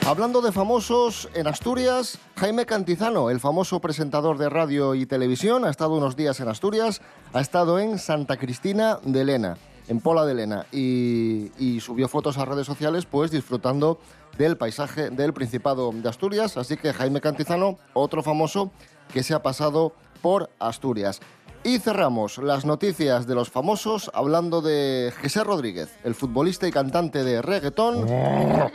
Hablando 0.05 0.41
de 0.41 0.51
famosos, 0.51 1.29
en 1.33 1.47
Asturias, 1.47 2.19
Jaime 2.35 2.65
Cantizano, 2.65 3.29
el 3.29 3.39
famoso 3.39 3.79
presentador 3.79 4.37
de 4.37 4.49
radio 4.49 4.95
y 4.95 5.05
televisión, 5.05 5.63
ha 5.63 5.69
estado 5.69 5.95
unos 5.95 6.17
días 6.17 6.41
en 6.41 6.49
Asturias, 6.49 7.01
ha 7.31 7.39
estado 7.39 7.79
en 7.79 7.97
Santa 7.97 8.35
Cristina 8.35 8.99
de 9.03 9.23
Lena, 9.23 9.55
en 9.87 10.01
Pola 10.01 10.25
de 10.25 10.33
Lena, 10.33 10.65
y, 10.73 11.51
y 11.57 11.79
subió 11.79 12.09
fotos 12.09 12.37
a 12.37 12.43
redes 12.43 12.67
sociales, 12.67 13.05
pues 13.05 13.31
disfrutando 13.31 13.97
del 14.37 14.57
paisaje 14.57 15.09
del 15.09 15.33
Principado 15.33 15.91
de 15.91 16.07
Asturias. 16.09 16.57
Así 16.57 16.77
que 16.77 16.93
Jaime 16.93 17.21
Cantizano, 17.21 17.77
otro 17.93 18.23
famoso 18.23 18.71
que 19.11 19.23
se 19.23 19.33
ha 19.33 19.43
pasado 19.43 19.93
por 20.21 20.49
Asturias. 20.59 21.19
Y 21.65 21.79
cerramos 21.79 22.39
las 22.39 22.65
noticias 22.65 23.25
de 23.25 23.35
los 23.35 23.49
famosos 23.49 24.11
hablando 24.13 24.61
de 24.61 25.13
José 25.21 25.45
Rodríguez, 25.45 25.97
el 26.03 26.13
futbolista 26.13 26.67
y 26.67 26.71
cantante 26.71 27.23
de 27.23 27.41
reggaetón 27.41 28.05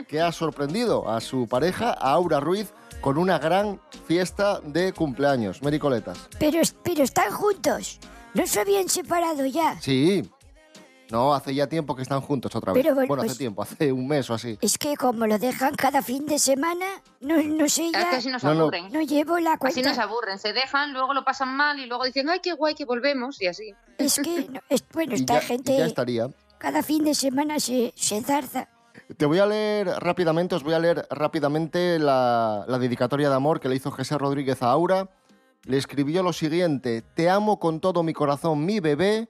que 0.09 0.23
ha 0.23 0.33
sorprendido 0.33 1.07
a 1.07 1.21
su 1.21 1.47
pareja, 1.49 1.90
a 1.90 2.12
Aura 2.12 2.40
Ruiz, 2.40 2.73
con 3.03 3.18
una 3.18 3.38
gran 3.38 3.79
fiesta 4.07 4.61
de 4.61 4.94
cumpleaños. 4.94 5.62
Mericoletas. 5.62 6.29
Pero, 6.38 6.61
pero 6.83 7.03
están 7.03 7.31
juntos. 7.31 8.01
No 8.33 8.47
se 8.47 8.61
habían 8.61 8.88
separado 8.88 9.44
ya. 9.44 9.79
Sí. 9.81 10.23
No, 11.11 11.33
hace 11.35 11.55
ya 11.55 11.66
tiempo 11.66 11.97
que 11.97 12.03
están 12.03 12.21
juntos 12.21 12.55
otra 12.55 12.73
vez. 12.73 12.83
Pero 12.83 12.94
bueno, 12.94 13.09
bueno, 13.09 13.23
hace 13.23 13.29
pues- 13.31 13.38
tiempo, 13.38 13.62
hace 13.62 13.92
un 13.92 14.07
mes 14.07 14.29
o 14.29 14.35
así. 14.35 14.59
Es 14.61 14.77
que 14.77 14.97
como 14.97 15.27
lo 15.27 15.38
dejan 15.38 15.75
cada 15.75 16.03
fin 16.03 16.27
de 16.27 16.38
semana, 16.38 16.85
no, 17.21 17.42
no 17.42 17.68
sé 17.68 17.87
Es 17.87 17.92
ya. 17.92 18.11
que 18.11 18.16
así 18.16 18.29
nos 18.29 18.44
No, 18.44 18.55
no. 18.55 18.61
aburren. 18.62 18.92
No 18.92 19.01
llevo 19.01 19.38
la 19.38 19.53
Así 19.53 19.59
cuenta. 19.59 19.88
nos 19.88 19.99
aburren, 19.99 20.38
se 20.38 20.53
dejan, 20.53 20.92
luego 20.92 21.14
lo 21.14 21.25
pasan 21.25 21.57
mal 21.57 21.79
y 21.81 21.87
luego 21.87 22.05
dicen, 22.05 22.29
ay, 22.29 22.40
qué 22.42 22.53
guay 22.53 22.75
que 22.75 22.85
volvemos 22.85 23.40
y 23.40 23.47
así. 23.47 23.73
Es 23.97 24.21
que, 24.23 24.49
no, 24.53 24.61
es- 24.68 24.85
bueno, 24.92 25.12
Y 25.12 25.21
esta 25.21 25.35
ya, 25.38 25.42
y 25.42 25.47
gente 25.47 25.77
ya 25.79 25.87
estaría. 25.87 26.29
cada 26.59 26.83
fin 26.83 27.05
de 27.05 27.14
semana 27.14 27.59
se, 27.59 27.92
se 27.97 28.21
zarza. 28.23 28.68
Te 29.16 29.25
voy 29.25 29.38
a 29.38 29.47
leer 29.47 29.87
rápidamente, 30.01 30.55
os 30.57 30.62
voy 30.62 30.75
a 30.75 30.79
leer 30.79 31.07
rápidamente 31.11 31.99
la, 31.99 32.64
la 32.68 32.79
dedicatoria 32.79 33.31
de 33.31 33.35
amor 33.35 33.61
que 33.61 33.68
le 33.71 33.77
hizo 33.77 33.90
José 33.90 34.18
Rodríguez 34.18 34.62
a 34.62 34.71
Aura. 34.71 35.09
Le 35.64 35.77
escribió 35.79 36.23
lo 36.23 36.33
siguiente, 36.33 37.03
te 37.14 37.31
amo 37.31 37.59
con 37.59 37.81
todo 37.81 38.03
mi 38.03 38.12
corazón, 38.12 38.64
mi 38.66 38.81
bebé. 38.81 39.29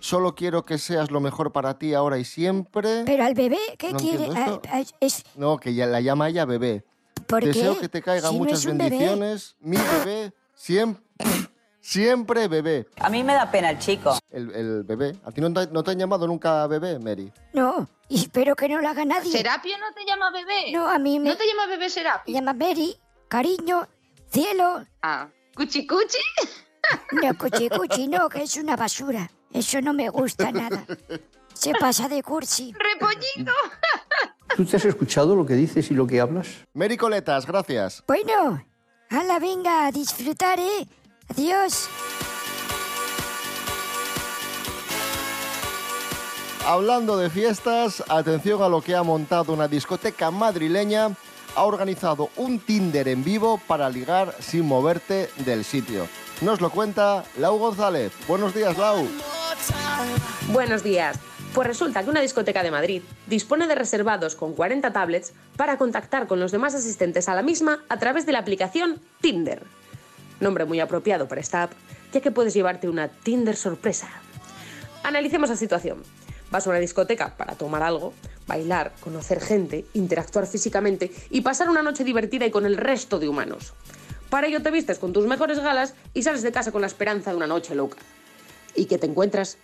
Solo 0.00 0.34
quiero 0.34 0.64
que 0.64 0.78
seas 0.78 1.10
lo 1.10 1.20
mejor 1.20 1.52
para 1.52 1.78
ti 1.78 1.94
ahora 1.94 2.18
y 2.18 2.24
siempre. 2.24 3.02
Pero 3.04 3.24
al 3.24 3.34
bebé, 3.34 3.58
¿qué 3.78 3.92
No 3.92 3.98
quiere? 3.98 4.28
Ah, 4.36 4.60
ah, 4.70 4.82
es, 5.00 5.24
No, 5.34 5.58
que 5.58 5.74
ya 5.74 5.86
la 5.86 6.00
llama 6.00 6.28
ella 6.28 6.44
bebé. 6.44 6.84
¿Por 7.26 7.44
Deseo 7.44 7.74
qué? 7.74 7.80
que 7.80 7.88
te 7.88 8.02
caigan 8.02 8.30
Si 8.32 8.38
muchas 8.38 8.64
bebé. 8.64 8.78
bendiciones. 8.78 9.56
Mi 9.60 9.76
bebé, 9.76 10.32
siempre, 10.54 11.02
siempre 11.80 12.48
bebé. 12.48 12.86
A 13.00 13.10
mí 13.10 13.22
me 13.24 13.34
da 13.34 13.50
pena 13.50 13.70
el 13.70 13.78
chico. 13.78 14.16
El, 14.30 14.50
el 14.54 14.82
bebé. 14.84 15.16
¿A 15.24 15.32
ti 15.32 15.40
no 15.40 15.52
te, 15.52 15.66
no 15.72 15.82
te 15.82 15.90
han 15.90 15.98
llamado 15.98 16.26
nunca 16.26 16.66
bebé, 16.68 16.98
Mary? 16.98 17.30
No, 17.52 17.88
y 18.08 18.20
espero 18.22 18.54
que 18.56 18.68
no 18.68 18.80
lo 18.80 18.88
haga 18.88 19.04
nadie. 19.04 19.30
¿Serapio 19.32 19.76
no 19.78 19.92
te 19.94 20.04
llama 20.06 20.30
bebé? 20.30 20.72
No, 20.72 20.88
a 20.88 20.98
mí 20.98 21.18
me... 21.18 21.28
¿No 21.30 21.36
te 21.36 21.46
llama 21.46 21.66
bebé 21.66 21.84
Me 21.84 21.90
Serapio? 21.90 22.32
llama 22.34 22.52
Mary, 22.54 22.96
cariño, 23.28 23.86
cielo. 24.30 24.84
Ah, 25.02 25.28
cuchi 25.54 25.86
cuchi. 25.86 26.18
No, 27.12 27.36
cuchi 27.36 27.68
cuchi, 27.68 28.08
no, 28.08 28.28
que 28.30 28.42
es 28.44 28.56
una 28.56 28.74
basura. 28.76 29.28
Eso 29.52 29.80
no 29.80 29.92
me 29.92 30.08
gusta 30.08 30.52
nada. 30.52 30.84
Se 31.54 31.72
pasa 31.72 32.08
de 32.08 32.22
cursi. 32.22 32.72
Repollito. 32.72 33.52
¿Tú 34.56 34.64
te 34.64 34.76
has 34.76 34.84
escuchado 34.84 35.34
lo 35.34 35.44
que 35.46 35.54
dices 35.54 35.90
y 35.90 35.94
lo 35.94 36.06
que 36.06 36.20
hablas? 36.20 36.48
Mary 36.74 36.96
Coletas, 36.96 37.46
gracias. 37.46 38.02
Bueno, 38.06 38.64
la 39.10 39.38
venga 39.38 39.86
a 39.86 39.92
disfrutar, 39.92 40.58
¿eh? 40.58 40.86
Adiós. 41.28 41.88
Hablando 46.66 47.16
de 47.16 47.30
fiestas, 47.30 48.04
atención 48.08 48.62
a 48.62 48.68
lo 48.68 48.82
que 48.82 48.94
ha 48.94 49.02
montado 49.02 49.52
una 49.52 49.68
discoteca 49.68 50.30
madrileña. 50.30 51.16
Ha 51.56 51.64
organizado 51.64 52.30
un 52.36 52.60
Tinder 52.60 53.08
en 53.08 53.24
vivo 53.24 53.60
para 53.66 53.88
ligar 53.88 54.34
sin 54.40 54.66
moverte 54.66 55.30
del 55.38 55.64
sitio. 55.64 56.06
Nos 56.42 56.60
lo 56.60 56.70
cuenta 56.70 57.24
Lau 57.38 57.58
González. 57.58 58.12
Buenos 58.28 58.54
días, 58.54 58.76
Lau. 58.76 59.08
Buenos 60.52 60.82
días. 60.82 61.18
Pues 61.54 61.66
resulta 61.66 62.02
que 62.02 62.10
una 62.10 62.20
discoteca 62.20 62.62
de 62.62 62.70
Madrid 62.70 63.02
dispone 63.26 63.66
de 63.66 63.74
reservados 63.74 64.34
con 64.34 64.54
40 64.54 64.92
tablets 64.92 65.32
para 65.56 65.78
contactar 65.78 66.26
con 66.26 66.40
los 66.40 66.52
demás 66.52 66.74
asistentes 66.74 67.28
a 67.28 67.34
la 67.34 67.42
misma 67.42 67.84
a 67.88 67.98
través 67.98 68.26
de 68.26 68.32
la 68.32 68.38
aplicación 68.38 69.00
Tinder. 69.20 69.62
Nombre 70.40 70.64
muy 70.66 70.80
apropiado 70.80 71.26
para 71.26 71.40
esta 71.40 71.64
app, 71.64 71.72
ya 72.12 72.20
que 72.20 72.30
puedes 72.30 72.54
llevarte 72.54 72.88
una 72.88 73.08
Tinder 73.08 73.56
sorpresa. 73.56 74.08
Analicemos 75.02 75.50
la 75.50 75.56
situación. 75.56 76.02
Vas 76.50 76.66
a 76.66 76.70
una 76.70 76.78
discoteca 76.78 77.36
para 77.36 77.54
tomar 77.54 77.82
algo, 77.82 78.12
bailar, 78.46 78.92
conocer 79.00 79.40
gente, 79.40 79.84
interactuar 79.94 80.46
físicamente 80.46 81.12
y 81.30 81.40
pasar 81.40 81.68
una 81.68 81.82
noche 81.82 82.04
divertida 82.04 82.46
y 82.46 82.50
con 82.50 82.66
el 82.66 82.76
resto 82.76 83.18
de 83.18 83.28
humanos. 83.28 83.74
Para 84.30 84.46
ello 84.46 84.62
te 84.62 84.70
vistes 84.70 84.98
con 84.98 85.12
tus 85.12 85.26
mejores 85.26 85.58
galas 85.58 85.94
y 86.14 86.22
sales 86.22 86.42
de 86.42 86.52
casa 86.52 86.72
con 86.72 86.82
la 86.82 86.86
esperanza 86.86 87.30
de 87.30 87.36
una 87.36 87.46
noche 87.46 87.74
loca. 87.74 87.98
¿Y 88.74 88.86
qué 88.86 88.98
te 88.98 89.06
encuentras? 89.06 89.58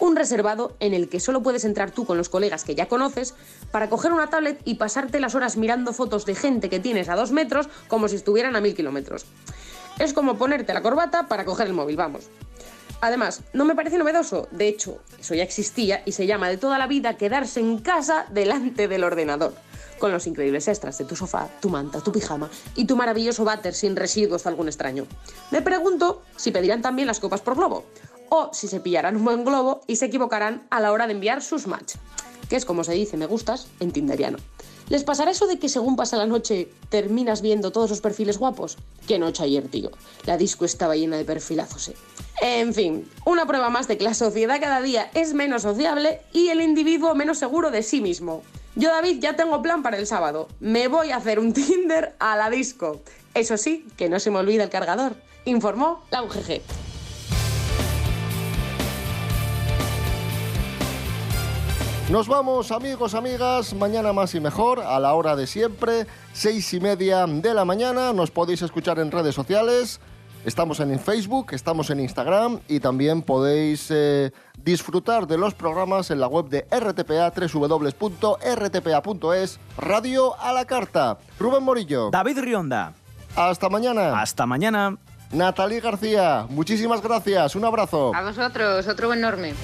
Un 0.00 0.16
reservado 0.16 0.74
en 0.80 0.92
el 0.92 1.08
que 1.08 1.20
solo 1.20 1.42
puedes 1.42 1.64
entrar 1.64 1.92
tú 1.92 2.04
con 2.04 2.16
los 2.16 2.28
colegas 2.28 2.64
que 2.64 2.74
ya 2.74 2.88
conoces 2.88 3.34
para 3.70 3.88
coger 3.88 4.12
una 4.12 4.28
tablet 4.28 4.60
y 4.64 4.74
pasarte 4.74 5.20
las 5.20 5.34
horas 5.34 5.56
mirando 5.56 5.92
fotos 5.92 6.26
de 6.26 6.34
gente 6.34 6.68
que 6.68 6.80
tienes 6.80 7.08
a 7.08 7.14
dos 7.14 7.30
metros 7.30 7.68
como 7.86 8.08
si 8.08 8.16
estuvieran 8.16 8.56
a 8.56 8.60
mil 8.60 8.74
kilómetros. 8.74 9.24
Es 9.98 10.12
como 10.12 10.36
ponerte 10.36 10.74
la 10.74 10.82
corbata 10.82 11.28
para 11.28 11.44
coger 11.44 11.68
el 11.68 11.72
móvil, 11.72 11.96
vamos. 11.96 12.24
Además, 13.00 13.42
no 13.52 13.64
me 13.64 13.74
parece 13.74 13.98
novedoso, 13.98 14.48
de 14.50 14.66
hecho, 14.66 14.98
eso 15.20 15.34
ya 15.34 15.42
existía 15.42 16.02
y 16.06 16.12
se 16.12 16.26
llama 16.26 16.48
de 16.48 16.56
toda 16.56 16.78
la 16.78 16.86
vida 16.86 17.16
quedarse 17.16 17.60
en 17.60 17.78
casa 17.78 18.26
delante 18.30 18.88
del 18.88 19.04
ordenador, 19.04 19.54
con 19.98 20.10
los 20.10 20.26
increíbles 20.26 20.68
extras 20.68 20.96
de 20.98 21.04
tu 21.04 21.14
sofá, 21.14 21.48
tu 21.60 21.68
manta, 21.68 22.00
tu 22.00 22.12
pijama 22.12 22.48
y 22.74 22.86
tu 22.86 22.96
maravilloso 22.96 23.44
váter 23.44 23.74
sin 23.74 23.94
residuos 23.94 24.44
de 24.44 24.48
algún 24.48 24.68
extraño. 24.68 25.06
Me 25.50 25.60
pregunto 25.60 26.22
si 26.36 26.50
pedirán 26.50 26.82
también 26.82 27.06
las 27.06 27.20
copas 27.20 27.42
por 27.42 27.56
globo, 27.56 27.84
o 28.34 28.50
si 28.52 28.68
se 28.68 28.80
pillarán 28.80 29.16
un 29.16 29.24
buen 29.24 29.44
globo 29.44 29.82
y 29.86 29.96
se 29.96 30.06
equivocarán 30.06 30.66
a 30.70 30.80
la 30.80 30.92
hora 30.92 31.06
de 31.06 31.12
enviar 31.12 31.42
sus 31.42 31.66
match, 31.66 31.94
que 32.48 32.56
es 32.56 32.64
como 32.64 32.82
se 32.82 32.92
dice 32.92 33.16
me 33.16 33.26
gustas 33.26 33.68
en 33.80 33.92
tinderiano. 33.92 34.38
¿Les 34.88 35.02
pasará 35.02 35.30
eso 35.30 35.46
de 35.46 35.58
que 35.58 35.70
según 35.70 35.96
pasa 35.96 36.18
la 36.18 36.26
noche 36.26 36.68
terminas 36.90 37.40
viendo 37.40 37.72
todos 37.72 37.88
los 37.88 38.02
perfiles 38.02 38.36
guapos? 38.36 38.76
Qué 39.06 39.18
noche 39.18 39.42
ayer, 39.42 39.66
tío. 39.68 39.90
La 40.26 40.36
disco 40.36 40.66
estaba 40.66 40.94
llena 40.94 41.16
de 41.16 41.24
perfilazos, 41.24 41.88
eh. 41.88 41.96
En 42.42 42.74
fin, 42.74 43.08
una 43.24 43.46
prueba 43.46 43.70
más 43.70 43.88
de 43.88 43.96
que 43.96 44.04
la 44.04 44.12
sociedad 44.12 44.60
cada 44.60 44.82
día 44.82 45.10
es 45.14 45.32
menos 45.32 45.62
sociable 45.62 46.20
y 46.32 46.48
el 46.48 46.60
individuo 46.60 47.14
menos 47.14 47.38
seguro 47.38 47.70
de 47.70 47.82
sí 47.82 48.02
mismo. 48.02 48.42
Yo, 48.74 48.90
David, 48.90 49.20
ya 49.20 49.36
tengo 49.36 49.62
plan 49.62 49.82
para 49.82 49.96
el 49.96 50.06
sábado. 50.06 50.48
Me 50.60 50.88
voy 50.88 51.12
a 51.12 51.16
hacer 51.16 51.38
un 51.38 51.52
Tinder 51.54 52.14
a 52.18 52.36
la 52.36 52.50
disco. 52.50 53.00
Eso 53.32 53.56
sí, 53.56 53.86
que 53.96 54.10
no 54.10 54.20
se 54.20 54.30
me 54.30 54.38
olvida 54.38 54.64
el 54.64 54.70
cargador. 54.70 55.14
Informó 55.46 56.02
la 56.10 56.22
UGG. 56.22 56.60
Nos 62.10 62.28
vamos, 62.28 62.70
amigos, 62.70 63.14
amigas. 63.14 63.72
Mañana 63.72 64.12
más 64.12 64.34
y 64.34 64.40
mejor, 64.40 64.80
a 64.80 65.00
la 65.00 65.14
hora 65.14 65.36
de 65.36 65.46
siempre, 65.46 66.06
seis 66.34 66.74
y 66.74 66.80
media 66.80 67.24
de 67.26 67.54
la 67.54 67.64
mañana. 67.64 68.12
Nos 68.12 68.30
podéis 68.30 68.60
escuchar 68.60 68.98
en 68.98 69.10
redes 69.10 69.34
sociales. 69.34 70.00
Estamos 70.44 70.80
en 70.80 71.00
Facebook, 71.00 71.52
estamos 71.52 71.88
en 71.88 72.00
Instagram 72.00 72.60
y 72.68 72.80
también 72.80 73.22
podéis 73.22 73.86
eh, 73.90 74.32
disfrutar 74.62 75.26
de 75.26 75.38
los 75.38 75.54
programas 75.54 76.10
en 76.10 76.20
la 76.20 76.26
web 76.26 76.50
de 76.50 76.66
RTPA, 76.70 77.32
www.rtpa.es, 77.50 79.58
Radio 79.78 80.38
a 80.38 80.52
la 80.52 80.66
Carta. 80.66 81.16
Rubén 81.38 81.62
Morillo. 81.62 82.10
David 82.10 82.40
Rionda. 82.40 82.92
Hasta 83.34 83.70
mañana. 83.70 84.20
Hasta 84.20 84.44
mañana. 84.44 84.98
Natalie 85.32 85.80
García, 85.80 86.44
muchísimas 86.50 87.00
gracias. 87.00 87.56
Un 87.56 87.64
abrazo. 87.64 88.14
A 88.14 88.20
vosotros, 88.20 88.86
otro 88.86 89.14
enorme. 89.14 89.54